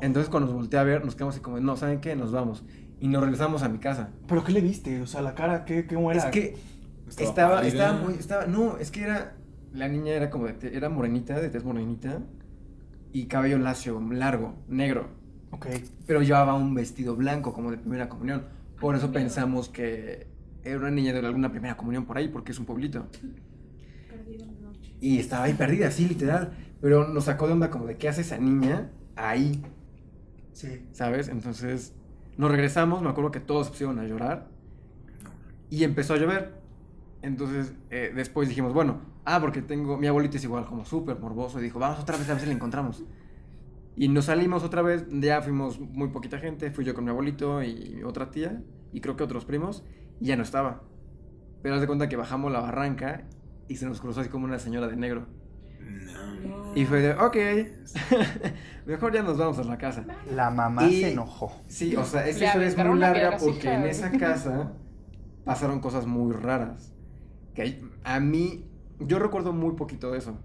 [0.00, 2.14] Entonces, cuando nos volteó a ver, nos quedamos así como, no, ¿saben qué?
[2.16, 2.64] Nos vamos.
[3.00, 4.10] Y nos regresamos a mi casa.
[4.28, 5.00] ¿Pero qué le viste?
[5.00, 6.20] O sea, la cara, ¿qué, cómo era?
[6.24, 6.56] Es que
[7.18, 9.34] Estaba estaba, muy, estaba, no, es que era,
[9.72, 12.20] la niña era como de, te- era morenita, de tez morenita,
[13.12, 15.08] y cabello lacio, largo, negro.
[15.50, 15.66] Ok.
[16.06, 18.44] pero llevaba un vestido blanco como de primera comunión.
[18.80, 20.26] Por eso pensamos que
[20.64, 23.06] era una niña de alguna primera comunión por ahí, porque es un pueblito.
[25.02, 26.52] Y estaba ahí perdida, sí, literal.
[26.80, 29.62] Pero nos sacó de onda como de qué hace esa niña ahí,
[30.52, 30.86] Sí.
[30.92, 31.28] ¿sabes?
[31.28, 31.94] Entonces
[32.36, 34.48] nos regresamos, me acuerdo que todos se pusieron a llorar
[35.70, 36.54] y empezó a llover.
[37.20, 41.58] Entonces eh, después dijimos, bueno, ah, porque tengo, mi abuelito es igual como súper morboso
[41.58, 43.02] y dijo, vamos otra vez a ver si la encontramos.
[43.96, 47.62] Y nos salimos otra vez, ya fuimos muy poquita gente, fui yo con mi abuelito
[47.62, 48.62] y otra tía,
[48.92, 49.84] y creo que otros primos,
[50.20, 50.82] y ya no estaba.
[51.62, 53.24] Pero haz de cuenta que bajamos la barranca
[53.72, 55.26] y se nos cruzó así como una señora de negro.
[55.80, 56.76] No.
[56.76, 57.36] Y fue de, ok,
[58.86, 60.04] mejor ya nos vamos a la casa.
[60.34, 61.52] La mamá Y- se enojó.
[61.66, 64.72] Sí, o sea, esa Le historia es muy larga porque en esa casa
[65.44, 66.92] pasaron cosas muy raras.
[67.54, 68.66] Que a mí,
[69.00, 70.38] yo recuerdo muy poquito de eso.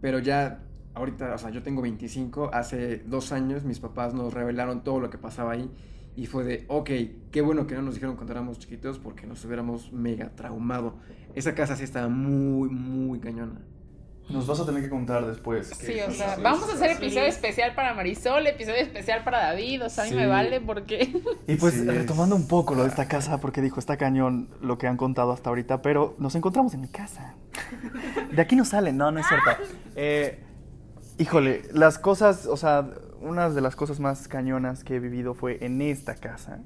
[0.00, 0.62] Pero ya,
[0.94, 5.10] ahorita, o sea, yo tengo 25, hace dos años mis papás nos revelaron todo lo
[5.10, 5.70] que pasaba ahí.
[6.16, 6.90] Y fue de, ok,
[7.30, 10.96] qué bueno que no nos dijeron cuando éramos chiquitos porque nos hubiéramos mega traumado.
[11.34, 13.60] Esa casa sí estaba muy, muy cañona.
[14.28, 15.68] Nos vas a tener que contar después.
[15.68, 19.88] Sí, o sea, vamos a hacer episodio especial para Marisol, episodio especial para David, o
[19.90, 20.16] sea, a mí Sí.
[20.16, 21.12] me vale porque...
[21.48, 24.48] Y pues Sí, retomando es- un poco lo de esta casa, porque dijo, está cañón
[24.60, 27.34] lo que han contado hasta ahorita, pero nos encontramos en mi casa.
[28.32, 29.50] De aquí no salen, no, no es cierto.
[29.96, 30.38] Eh,
[31.18, 32.88] híjole, las cosas, o sea,
[33.20, 36.60] una de las cosas más cañonas que he vivido fue en esta casa.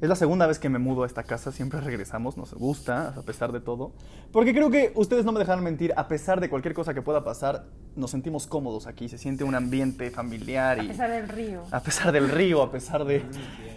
[0.00, 3.22] Es la segunda vez que me mudo a esta casa, siempre regresamos, nos gusta, a
[3.22, 3.92] pesar de todo.
[4.32, 7.22] Porque creo que ustedes no me dejarán mentir, a pesar de cualquier cosa que pueda
[7.22, 11.62] pasar, nos sentimos cómodos aquí, se siente un ambiente familiar A y pesar del río.
[11.70, 13.22] a pesar del río, a pesar de,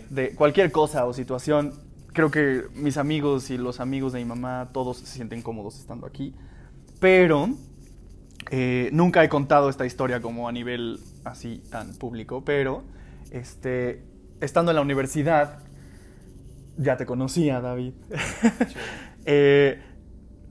[0.10, 1.74] de cualquier cosa o situación,
[2.14, 6.08] creo que mis amigos y los amigos de mi mamá, todos se sienten cómodos estando
[6.08, 6.34] aquí.
[7.02, 7.50] Pero
[8.50, 12.84] eh, nunca he contado esta historia como a nivel así tan público, pero
[13.32, 14.04] este,
[14.42, 15.60] estando en la universidad,
[16.78, 17.94] ya te conocía, David.
[19.26, 19.82] Eh,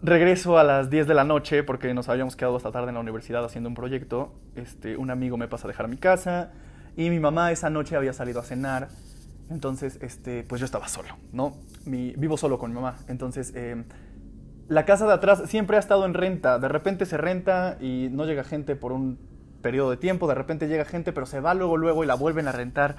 [0.03, 3.01] regreso a las 10 de la noche porque nos habíamos quedado hasta tarde en la
[3.01, 4.33] universidad haciendo un proyecto.
[4.57, 6.53] Este, un amigo me pasa a dejar a mi casa
[6.97, 8.89] y mi mamá esa noche había salido a cenar.
[9.51, 11.59] Entonces, este, pues yo estaba solo, ¿no?
[11.85, 12.97] Mi, vivo solo con mi mamá.
[13.09, 13.85] Entonces, eh,
[14.69, 16.59] la casa de atrás siempre ha estado en renta.
[16.59, 19.19] De repente se renta y no llega gente por un
[19.63, 20.29] periodo de tiempo.
[20.29, 22.97] De repente llega gente, pero se va luego, luego y la vuelven a rentar.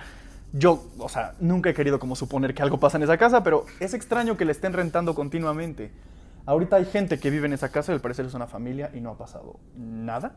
[0.51, 3.65] Yo, o sea, nunca he querido como suponer que algo pasa en esa casa, pero
[3.79, 5.91] es extraño que le estén rentando continuamente.
[6.45, 9.01] Ahorita hay gente que vive en esa casa y al parecer es una familia y
[9.01, 10.35] no ha pasado nada.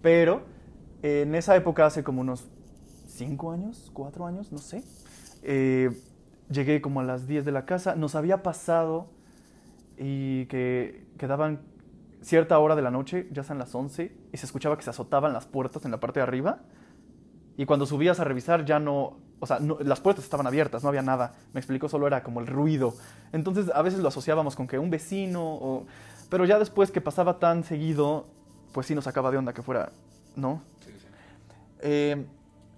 [0.00, 0.42] Pero
[1.02, 2.48] en esa época, hace como unos
[3.08, 4.84] 5 años, 4 años, no sé,
[5.42, 5.90] eh,
[6.48, 7.96] llegué como a las 10 de la casa.
[7.96, 9.08] Nos había pasado
[9.98, 11.60] y que quedaban
[12.22, 15.32] cierta hora de la noche, ya sean las 11, y se escuchaba que se azotaban
[15.32, 16.60] las puertas en la parte de arriba.
[17.56, 20.88] Y cuando subías a revisar ya no, o sea, no- las puertas estaban abiertas, no
[20.88, 21.34] había nada.
[21.52, 22.94] Me explicó, solo era como el ruido.
[23.32, 25.86] Entonces a veces lo asociábamos con que un vecino, o...
[26.30, 28.26] pero ya después que pasaba tan seguido,
[28.72, 29.90] pues sí nos sacaba de onda que fuera,
[30.36, 30.62] ¿no?
[31.80, 32.24] Eh,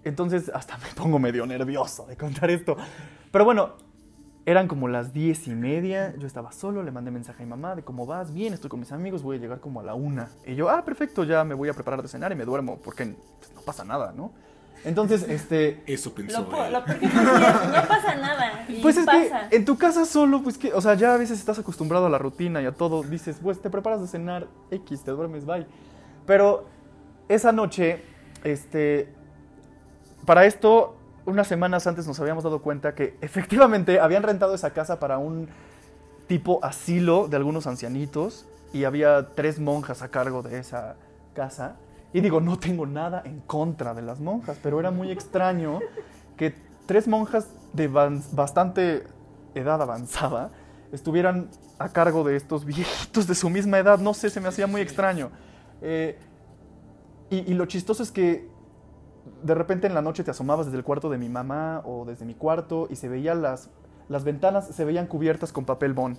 [0.04, 2.76] entonces hasta me pongo medio nervioso de contar esto.
[3.30, 3.74] Pero bueno,
[4.46, 7.74] eran como las diez y media, yo estaba solo, le mandé mensaje a mi mamá
[7.74, 10.28] de cómo vas, bien, estoy con mis amigos, voy a llegar como a la una.
[10.46, 13.14] Y yo, ah, perfecto, ya me voy a preparar de cenar y me duermo, porque
[13.38, 14.33] pues, no pasa nada, ¿no?
[14.85, 15.83] Entonces, este...
[15.87, 16.85] Eso pensó Lo, no
[17.88, 18.66] pasa nada.
[18.68, 19.48] y Pues es pasa.
[19.48, 22.11] que en tu casa solo, pues que, o sea, ya a veces estás acostumbrado a
[22.11, 25.66] la rutina y a todo, dices, pues te preparas de cenar, X, te duermes, bye.
[26.26, 26.66] Pero
[27.28, 28.02] esa noche,
[28.44, 29.09] este,
[30.26, 34.98] para esto, unas semanas antes nos habíamos dado cuenta que efectivamente habían rentado esa casa
[34.98, 35.48] para un
[36.26, 40.96] tipo asilo de algunos ancianitos y había tres monjas a cargo de esa
[41.34, 41.76] casa.
[42.12, 45.80] Y digo, no tengo nada en contra de las monjas, pero era muy extraño
[46.37, 46.54] que
[46.87, 49.04] tres monjas de bastante
[49.54, 50.50] edad avanzada
[50.92, 53.98] estuvieran a cargo de estos viejitos de su misma edad.
[53.98, 55.30] No sé, se me hacía muy extraño.
[55.82, 56.18] Eh,
[57.30, 58.48] y lo chistoso es que
[59.42, 62.24] de repente en la noche te asomabas desde el cuarto de mi mamá o desde
[62.24, 63.70] mi cuarto y se veían las,
[64.08, 66.18] las ventanas, se veían cubiertas con papel bond.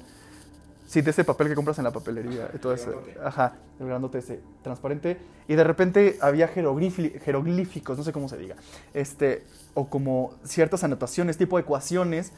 [0.87, 2.47] Sí, de ese papel que compras en la papelería.
[2.53, 2.91] eso.
[2.91, 3.15] grandote.
[3.23, 5.17] Ajá, el grandote ese, transparente.
[5.47, 8.55] Y de repente había jeroglíficos, no sé cómo se diga.
[8.93, 12.33] Este, o como ciertas anotaciones, tipo ecuaciones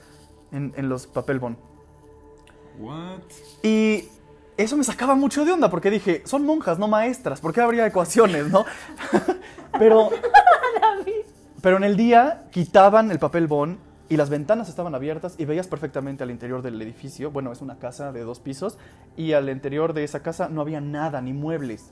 [0.52, 1.58] en, en los papel bond.
[2.80, 3.20] What?
[3.64, 4.08] Y
[4.58, 7.86] eso me sacaba mucho de onda porque dije, son monjas, no maestras, ¿por qué habría
[7.86, 8.66] ecuaciones, no?
[9.80, 10.10] pero,
[11.68, 13.78] pero en el día quitaban el papel bond
[14.08, 17.30] y las ventanas estaban abiertas y veías perfectamente al interior del edificio.
[17.30, 18.78] Bueno, es una casa de dos pisos
[19.18, 21.92] y al interior de esa casa no había nada, ni muebles.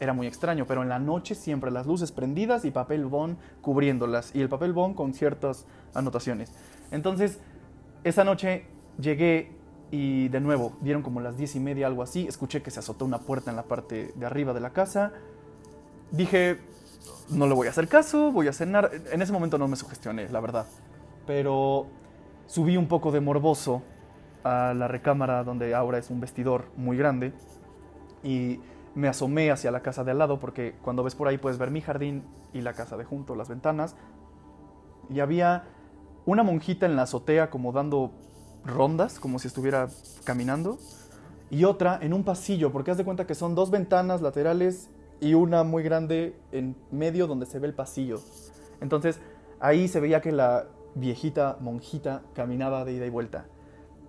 [0.00, 4.34] Era muy extraño, pero en la noche siempre las luces prendidas y papel bond cubriéndolas
[4.34, 6.50] y el papel bond con ciertas anotaciones.
[6.90, 7.40] Entonces,
[8.04, 8.64] esa noche
[8.98, 9.52] llegué
[9.90, 12.26] y de nuevo dieron como las diez y media, algo así.
[12.26, 15.12] Escuché que se azotó una puerta en la parte de arriba de la casa.
[16.10, 16.58] Dije,
[17.30, 18.90] no le voy a hacer caso, voy a cenar.
[19.12, 20.66] En ese momento no me sugestioné, la verdad.
[21.26, 21.86] Pero
[22.46, 23.82] subí un poco de morboso
[24.42, 27.32] a la recámara donde ahora es un vestidor muy grande
[28.22, 28.60] y
[28.94, 31.70] me asomé hacia la casa de al lado porque cuando ves por ahí puedes ver
[31.70, 33.96] mi jardín y la casa de junto, las ventanas.
[35.10, 35.64] Y había
[36.26, 38.12] una monjita en la azotea como dando
[38.64, 39.88] rondas, como si estuviera
[40.24, 40.78] caminando,
[41.50, 44.88] y otra en un pasillo, porque haz de cuenta que son dos ventanas laterales
[45.20, 48.20] y una muy grande en medio donde se ve el pasillo.
[48.80, 49.20] Entonces
[49.60, 53.46] ahí se veía que la viejita monjita caminaba de ida y vuelta.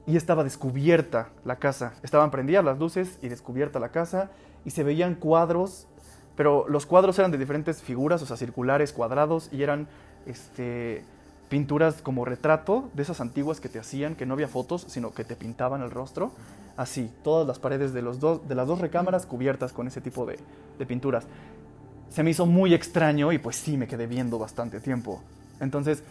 [0.07, 1.93] Y estaba descubierta la casa.
[2.03, 4.29] Estaban prendidas las luces y descubierta la casa.
[4.63, 5.87] Y se veían cuadros,
[6.35, 9.87] pero los cuadros eran de diferentes figuras, o sea, circulares, cuadrados, y eran
[10.25, 11.03] este,
[11.49, 15.23] pinturas como retrato, de esas antiguas que te hacían, que no había fotos, sino que
[15.23, 16.31] te pintaban el rostro.
[16.77, 20.25] Así, todas las paredes de, los dos, de las dos recámaras cubiertas con ese tipo
[20.25, 20.37] de,
[20.77, 21.25] de pinturas.
[22.09, 25.21] Se me hizo muy extraño y pues sí, me quedé viendo bastante tiempo.
[25.59, 26.03] Entonces,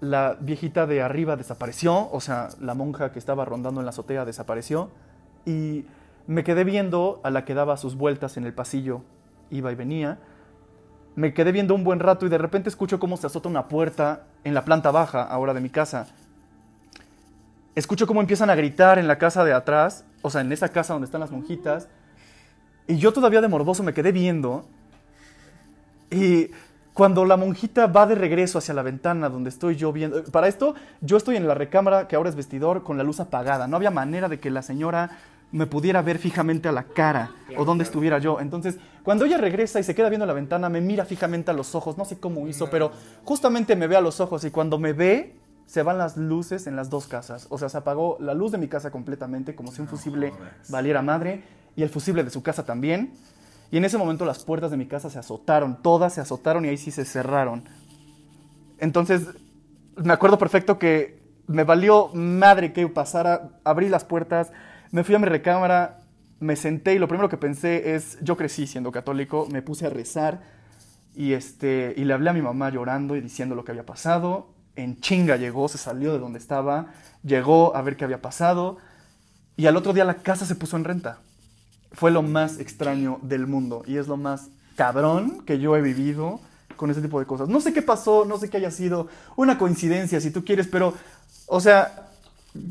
[0.00, 4.24] la viejita de arriba desapareció, o sea, la monja que estaba rondando en la azotea
[4.24, 4.90] desapareció
[5.44, 5.84] y
[6.28, 9.02] me quedé viendo a la que daba sus vueltas en el pasillo,
[9.50, 10.18] iba y venía.
[11.16, 14.26] Me quedé viendo un buen rato y de repente escucho cómo se azota una puerta
[14.44, 16.06] en la planta baja ahora de mi casa.
[17.74, 20.92] Escucho cómo empiezan a gritar en la casa de atrás, o sea, en esa casa
[20.92, 21.88] donde están las monjitas.
[22.86, 24.66] Y yo todavía de morboso me quedé viendo.
[26.10, 26.50] Y
[26.94, 30.74] cuando la monjita va de regreso hacia la ventana donde estoy yo viendo, para esto
[31.00, 33.68] yo estoy en la recámara que ahora es vestidor con la luz apagada.
[33.68, 35.10] No había manera de que la señora
[35.52, 38.40] me pudiera ver fijamente a la cara o donde estuviera yo.
[38.40, 41.74] Entonces, cuando ella regresa y se queda viendo la ventana, me mira fijamente a los
[41.74, 41.96] ojos.
[41.96, 42.90] No sé cómo hizo, pero
[43.24, 45.36] justamente me ve a los ojos y cuando me ve,
[45.68, 47.46] se van las luces en las dos casas.
[47.50, 50.32] O sea, se apagó la luz de mi casa completamente, como si un fusible
[50.70, 51.44] valiera madre,
[51.76, 53.12] y el fusible de su casa también.
[53.70, 56.68] Y en ese momento las puertas de mi casa se azotaron, todas se azotaron y
[56.68, 57.64] ahí sí se cerraron.
[58.78, 59.28] Entonces,
[59.96, 64.50] me acuerdo perfecto que me valió madre que pasara, abrí las puertas,
[64.90, 65.98] me fui a mi recámara,
[66.40, 69.90] me senté y lo primero que pensé es, yo crecí siendo católico, me puse a
[69.90, 70.40] rezar
[71.14, 74.57] y, este, y le hablé a mi mamá llorando y diciendo lo que había pasado.
[74.78, 76.86] En chinga llegó, se salió de donde estaba,
[77.24, 78.76] llegó a ver qué había pasado
[79.56, 81.18] y al otro día la casa se puso en renta.
[81.90, 86.38] Fue lo más extraño del mundo y es lo más cabrón que yo he vivido
[86.76, 87.48] con ese tipo de cosas.
[87.48, 90.94] No sé qué pasó, no sé qué haya sido, una coincidencia si tú quieres, pero,
[91.48, 92.10] o sea,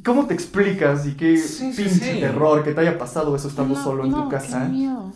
[0.06, 2.20] ¿cómo te explicas y qué Sí, sí, pinche sí.
[2.22, 4.62] terror que te haya pasado eso estando No, solo en no, tu casa?
[4.64, 5.12] qué miedo.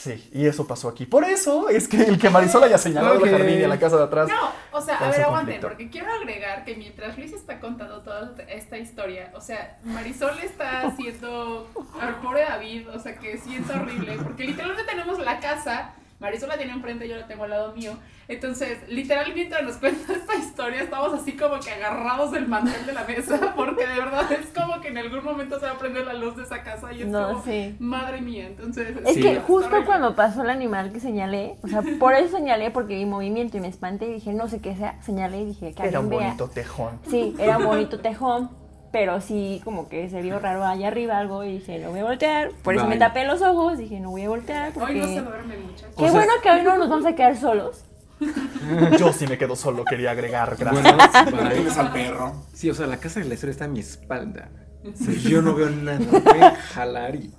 [0.00, 1.06] Sí, y eso pasó aquí.
[1.06, 3.26] Por eso es que el que Marisol haya señalado Ok.
[3.26, 4.28] el jardín y a la casa de atrás.
[4.28, 5.30] No, o sea, a ver, aguanten,
[5.60, 5.66] conflicto.
[5.68, 10.82] porque quiero agregar que mientras Luis está contando toda esta historia, o sea, Marisol está
[10.86, 11.68] haciendo
[12.00, 15.90] al pobre David, o sea, que siento horrible, porque literalmente tenemos la casa,
[16.20, 17.92] Marisol la tiene enfrente, yo la tengo al lado mío,
[18.26, 22.92] entonces, literal, mientras nos cuenta esta historia, estamos así como que agarrados del mantel de
[22.92, 26.04] la mesa, porque de verdad es como que en algún momento se va a prender
[26.04, 27.76] la luz de esa casa y es No, como, sí.
[27.78, 28.96] madre mía, entonces...
[29.06, 29.20] Es Sí.
[29.22, 33.06] que justo cuando pasó el animal que señalé, o sea, por eso señalé porque vi
[33.06, 35.98] movimiento y me espanté y dije, no sé qué sea, señalé y dije que Era
[35.98, 36.18] alguien un vea.
[36.20, 37.00] bonito tejón.
[37.08, 38.50] Sí, era un bonito tejón,
[38.92, 42.04] pero sí como que se vio raro allá arriba algo y dije, no voy a
[42.04, 42.50] voltear.
[42.62, 44.94] Por eso me tapé los ojos, dije, no voy a voltear porque...
[44.94, 45.94] Hoy no se duerme, muchachos.
[45.96, 47.84] Qué O sea- bueno que hoy no nos vamos a quedar solos.
[48.98, 50.56] Yo sí me quedo solo, quería agregar.
[50.58, 51.30] Gracias.
[51.30, 51.50] Bueno.
[51.50, 52.32] Tienes al perro.
[52.52, 54.48] Sí, o sea, la casa de la historia está a mi espalda.
[54.84, 55.98] O sea, yo no veo nada.
[56.10, 57.30] Me pueden jalar y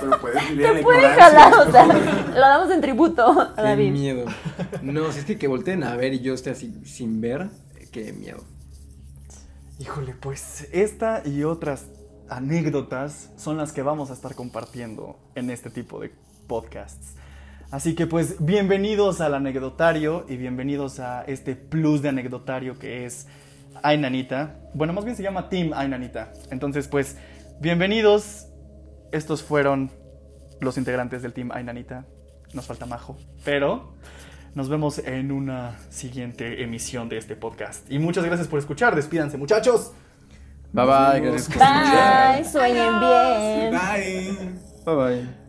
[0.00, 1.40] Pero puedes vivir Te puede ignorancia.
[1.40, 1.86] jalar, o sea,
[2.34, 3.92] lo damos en tributo a qué David.
[3.92, 4.24] miedo.
[4.82, 7.48] No, si es que, que volteen a ver y yo esté así sin ver,
[7.92, 8.44] qué miedo.
[9.80, 11.86] Híjole, pues esta y otras
[12.28, 16.10] anécdotas son las que vamos a estar compartiendo en este tipo de
[16.48, 17.14] podcasts.
[17.70, 23.28] Así que pues bienvenidos al anecdotario y bienvenidos a este plus de anecdotario que es
[23.84, 24.58] Ay Nanita.
[24.74, 26.32] Bueno, más bien se llama Team Ay Nanita.
[26.50, 27.16] Entonces pues
[27.60, 28.48] bienvenidos.
[29.12, 29.92] Estos fueron
[30.60, 32.04] los integrantes del Team Ay Nanita.
[32.52, 33.94] Nos falta Majo, pero
[34.58, 37.88] nos vemos en una siguiente emisión de este podcast.
[37.92, 38.96] Y muchas gracias por escuchar.
[38.96, 39.92] Despídanse muchachos.
[40.72, 42.34] Bye bye, gracias por escuchar.
[42.34, 43.70] Bye, sueñen bien.
[43.70, 44.36] Bye.
[44.84, 45.47] Bye bye.